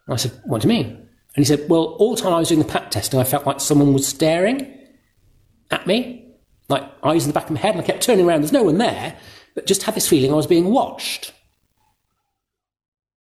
I 0.09 0.17
said, 0.17 0.33
What 0.45 0.63
do 0.63 0.69
you 0.69 0.75
mean? 0.75 0.87
And 0.87 1.37
he 1.37 1.45
said, 1.45 1.69
Well, 1.69 1.95
all 2.01 2.17
the 2.17 2.21
time 2.21 2.33
I 2.33 2.41
was 2.41 2.49
doing 2.49 2.61
the 2.61 2.67
PAT 2.67 2.91
testing, 2.91 3.21
I 3.21 3.25
felt 3.25 3.47
like 3.47 3.61
someone 3.61 3.93
was 3.93 4.07
staring 4.07 4.77
at 5.71 5.87
me, 5.87 6.35
like 6.69 6.91
eyes 7.05 7.25
in 7.25 7.31
the 7.31 7.35
back 7.35 7.45
of 7.45 7.53
my 7.53 7.61
head, 7.61 7.77
and 7.77 7.83
I 7.83 7.87
kept 7.87 8.03
turning 8.03 8.27
around. 8.27 8.41
There's 8.41 8.51
no 8.51 8.65
one 8.65 8.79
there, 8.79 9.17
but 9.55 9.67
just 9.67 9.85
had 9.85 9.95
this 9.95 10.09
feeling 10.09 10.33
I 10.33 10.37
was 10.37 10.49
being 10.49 10.73
watched. 10.73 11.33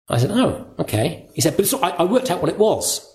I 0.08 0.20
said, 0.20 0.30
Oh, 0.30 0.68
okay. 0.78 1.28
He 1.34 1.42
said, 1.42 1.58
But 1.58 1.74
I, 1.82 1.90
I 1.90 2.04
worked 2.04 2.30
out 2.30 2.42
what 2.42 2.52
it 2.52 2.60
was. 2.60 3.12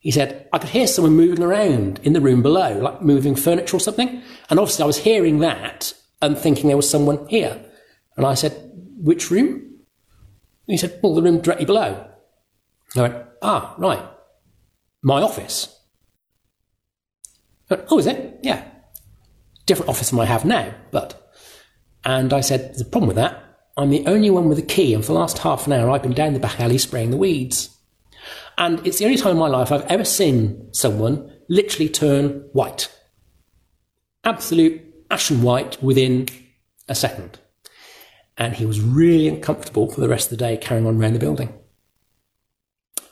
He 0.00 0.10
said, 0.10 0.48
I 0.50 0.58
could 0.58 0.70
hear 0.70 0.86
someone 0.86 1.14
moving 1.14 1.44
around 1.44 2.00
in 2.02 2.14
the 2.14 2.22
room 2.22 2.42
below, 2.42 2.78
like 2.78 3.02
moving 3.02 3.36
furniture 3.36 3.76
or 3.76 3.80
something. 3.80 4.22
And 4.48 4.58
obviously 4.58 4.82
I 4.82 4.86
was 4.86 4.98
hearing 4.98 5.40
that 5.40 5.92
and 6.22 6.36
thinking 6.36 6.68
there 6.68 6.76
was 6.76 6.88
someone 6.88 7.26
here. 7.28 7.62
And 8.16 8.26
I 8.26 8.32
said, 8.32 8.72
Which 8.96 9.30
room? 9.30 9.48
And 9.50 9.58
he 10.66 10.78
said, 10.78 10.98
Well, 11.02 11.14
the 11.14 11.22
room 11.22 11.40
directly 11.40 11.66
below. 11.66 12.08
I 12.96 13.02
went, 13.02 13.24
Ah, 13.42 13.74
right. 13.76 14.02
My 15.02 15.20
office. 15.20 15.78
Went, 17.68 17.84
oh, 17.90 17.98
is 17.98 18.06
it? 18.06 18.40
Yeah. 18.42 18.66
Different 19.66 19.90
office 19.90 20.10
than 20.10 20.18
I 20.18 20.24
have 20.24 20.46
now, 20.46 20.74
but. 20.90 21.30
And 22.06 22.32
I 22.32 22.40
said, 22.40 22.70
There's 22.70 22.80
a 22.80 22.86
problem 22.86 23.08
with 23.08 23.16
that. 23.16 23.44
I'm 23.76 23.90
the 23.90 24.06
only 24.06 24.30
one 24.30 24.48
with 24.48 24.58
a 24.58 24.62
key, 24.62 24.94
and 24.94 25.04
for 25.04 25.12
the 25.12 25.18
last 25.18 25.38
half 25.38 25.66
an 25.66 25.74
hour, 25.74 25.90
I've 25.90 26.02
been 26.02 26.14
down 26.14 26.32
the 26.32 26.40
back 26.40 26.58
alley 26.58 26.78
spraying 26.78 27.10
the 27.10 27.16
weeds. 27.18 27.76
And 28.60 28.86
it's 28.86 28.98
the 28.98 29.06
only 29.06 29.16
time 29.16 29.32
in 29.32 29.38
my 29.38 29.48
life 29.48 29.72
I've 29.72 29.86
ever 29.86 30.04
seen 30.04 30.68
someone 30.74 31.32
literally 31.48 31.88
turn 31.88 32.44
white. 32.52 32.94
Absolute 34.22 34.82
ashen 35.10 35.40
white 35.40 35.82
within 35.82 36.28
a 36.86 36.94
second. 36.94 37.38
And 38.36 38.54
he 38.54 38.66
was 38.66 38.78
really 38.78 39.28
uncomfortable 39.28 39.90
for 39.90 40.02
the 40.02 40.10
rest 40.10 40.30
of 40.30 40.38
the 40.38 40.44
day 40.44 40.58
carrying 40.58 40.86
on 40.86 40.98
around 41.00 41.14
the 41.14 41.18
building. 41.18 41.54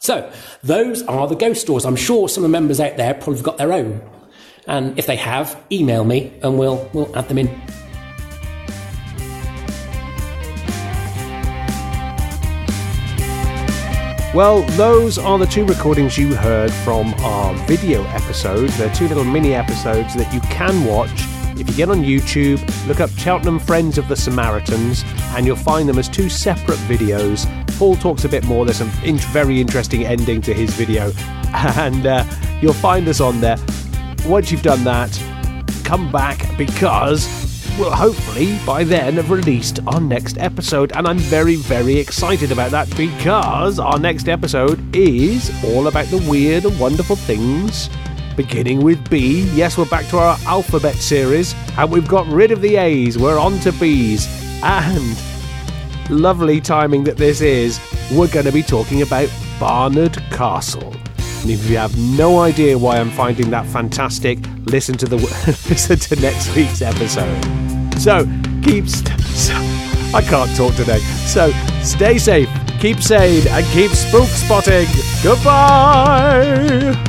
So, 0.01 0.31
those 0.63 1.03
are 1.05 1.27
the 1.27 1.35
ghost 1.35 1.63
stories. 1.63 1.87
I'm 1.87 1.97
sure 1.97 2.29
some 2.29 2.45
of 2.45 2.51
the 2.51 2.53
members 2.53 2.79
out 2.79 2.99
there 2.99 3.15
probably 3.15 3.37
have 3.37 3.45
got 3.45 3.57
their 3.57 3.73
own. 3.73 4.03
And 4.67 4.99
if 4.99 5.07
they 5.07 5.17
have, 5.17 5.59
email 5.73 6.05
me 6.05 6.39
and 6.43 6.59
we'll, 6.59 6.91
we'll 6.93 7.17
add 7.17 7.29
them 7.29 7.39
in. 7.39 7.78
Well, 14.39 14.63
those 14.77 15.19
are 15.19 15.37
the 15.37 15.47
two 15.47 15.67
recordings 15.67 16.17
you 16.17 16.33
heard 16.33 16.71
from 16.71 17.13
our 17.25 17.57
video 17.67 18.05
episodes. 18.05 18.79
They're 18.79 18.95
two 18.95 19.09
little 19.09 19.25
mini 19.25 19.53
episodes 19.53 20.15
that 20.15 20.33
you 20.33 20.39
can 20.43 20.85
watch 20.85 21.11
if 21.57 21.69
you 21.69 21.75
get 21.75 21.89
on 21.89 22.03
YouTube, 22.03 22.61
look 22.87 23.01
up 23.01 23.11
Cheltenham 23.19 23.59
Friends 23.59 23.99
of 23.99 24.07
the 24.07 24.15
Samaritans, 24.15 25.03
and 25.35 25.45
you'll 25.45 25.57
find 25.57 25.89
them 25.89 25.99
as 25.99 26.09
two 26.09 26.29
separate 26.29 26.79
videos. 26.87 27.49
Paul 27.79 27.97
talks 27.97 28.25
a 28.25 28.29
bit 28.29 28.45
more. 28.45 28.65
There's 28.65 28.77
some 28.77 28.93
in- 29.03 29.19
very 29.19 29.61
interesting 29.61 30.07
ending 30.07 30.41
to 30.43 30.55
his 30.55 30.73
video, 30.73 31.11
and 31.77 32.07
uh, 32.07 32.25
you'll 32.63 32.75
find 32.75 33.09
us 33.09 33.21
on 33.21 33.41
there. 33.41 33.57
Once 34.25 34.53
you've 34.53 34.63
done 34.63 34.85
that, 34.85 35.21
come 35.83 36.13
back 36.13 36.57
because 36.57 37.48
we'll 37.79 37.95
hopefully 37.95 38.59
by 38.67 38.83
then 38.83 39.15
have 39.15 39.31
released 39.31 39.79
our 39.87 40.01
next 40.01 40.37
episode. 40.39 40.93
And 40.97 41.07
I'm 41.07 41.19
very, 41.19 41.57
very 41.57 41.97
excited 41.97 42.51
about 42.51 42.73
that 42.73 42.95
because 42.97 43.79
our 43.79 43.99
next 43.99 44.29
episode 44.29 44.95
is 44.95 45.53
all 45.65 45.87
about 45.87 46.07
the 46.07 46.19
weird 46.29 46.65
and 46.65 46.79
wonderful 46.81 47.17
things. 47.17 47.89
Beginning 48.37 48.83
with 48.83 49.09
B, 49.09 49.51
yes, 49.55 49.79
we're 49.79 49.87
back 49.87 50.07
to 50.09 50.19
our 50.19 50.37
alphabet 50.47 50.95
series, 50.95 51.55
and 51.77 51.91
we've 51.91 52.07
got 52.09 52.27
rid 52.27 52.53
of 52.53 52.61
the 52.61 52.77
A's, 52.77 53.19
we're 53.19 53.39
on 53.39 53.59
to 53.61 53.73
B's. 53.73 54.27
And 54.63 55.17
lovely 56.11 56.61
timing 56.61 57.05
that 57.05 57.17
this 57.17 57.41
is, 57.41 57.81
we're 58.13 58.29
going 58.29 58.47
to 58.47 58.53
be 58.53 58.63
talking 58.63 59.03
about 59.03 59.29
Barnard 59.59 60.17
Castle. 60.31 60.95
And 61.43 61.51
if 61.51 61.69
you 61.71 61.77
have 61.77 61.97
no 61.99 62.41
idea 62.41 62.77
why 62.77 62.99
I'm 62.99 63.11
finding 63.11 63.51
that 63.51 63.67
fantastic, 63.67 64.39
listen 64.67 64.97
to 64.99 65.07
the 65.07 65.17
listen 65.69 65.99
to 65.99 66.17
next 66.21 66.55
week's 66.55 66.83
episode. 66.83 67.43
So 68.01 68.25
keep. 68.63 68.89
St- 68.89 69.19
I 70.15 70.23
can't 70.23 70.55
talk 70.57 70.75
today. 70.75 70.99
So 71.27 71.53
stay 71.83 72.17
safe, 72.19 72.49
keep 72.81 73.01
sane, 73.01 73.47
and 73.49 73.65
keep 73.67 73.91
spook 73.91 74.29
spotting. 74.29 74.87
Goodbye. 75.23 77.05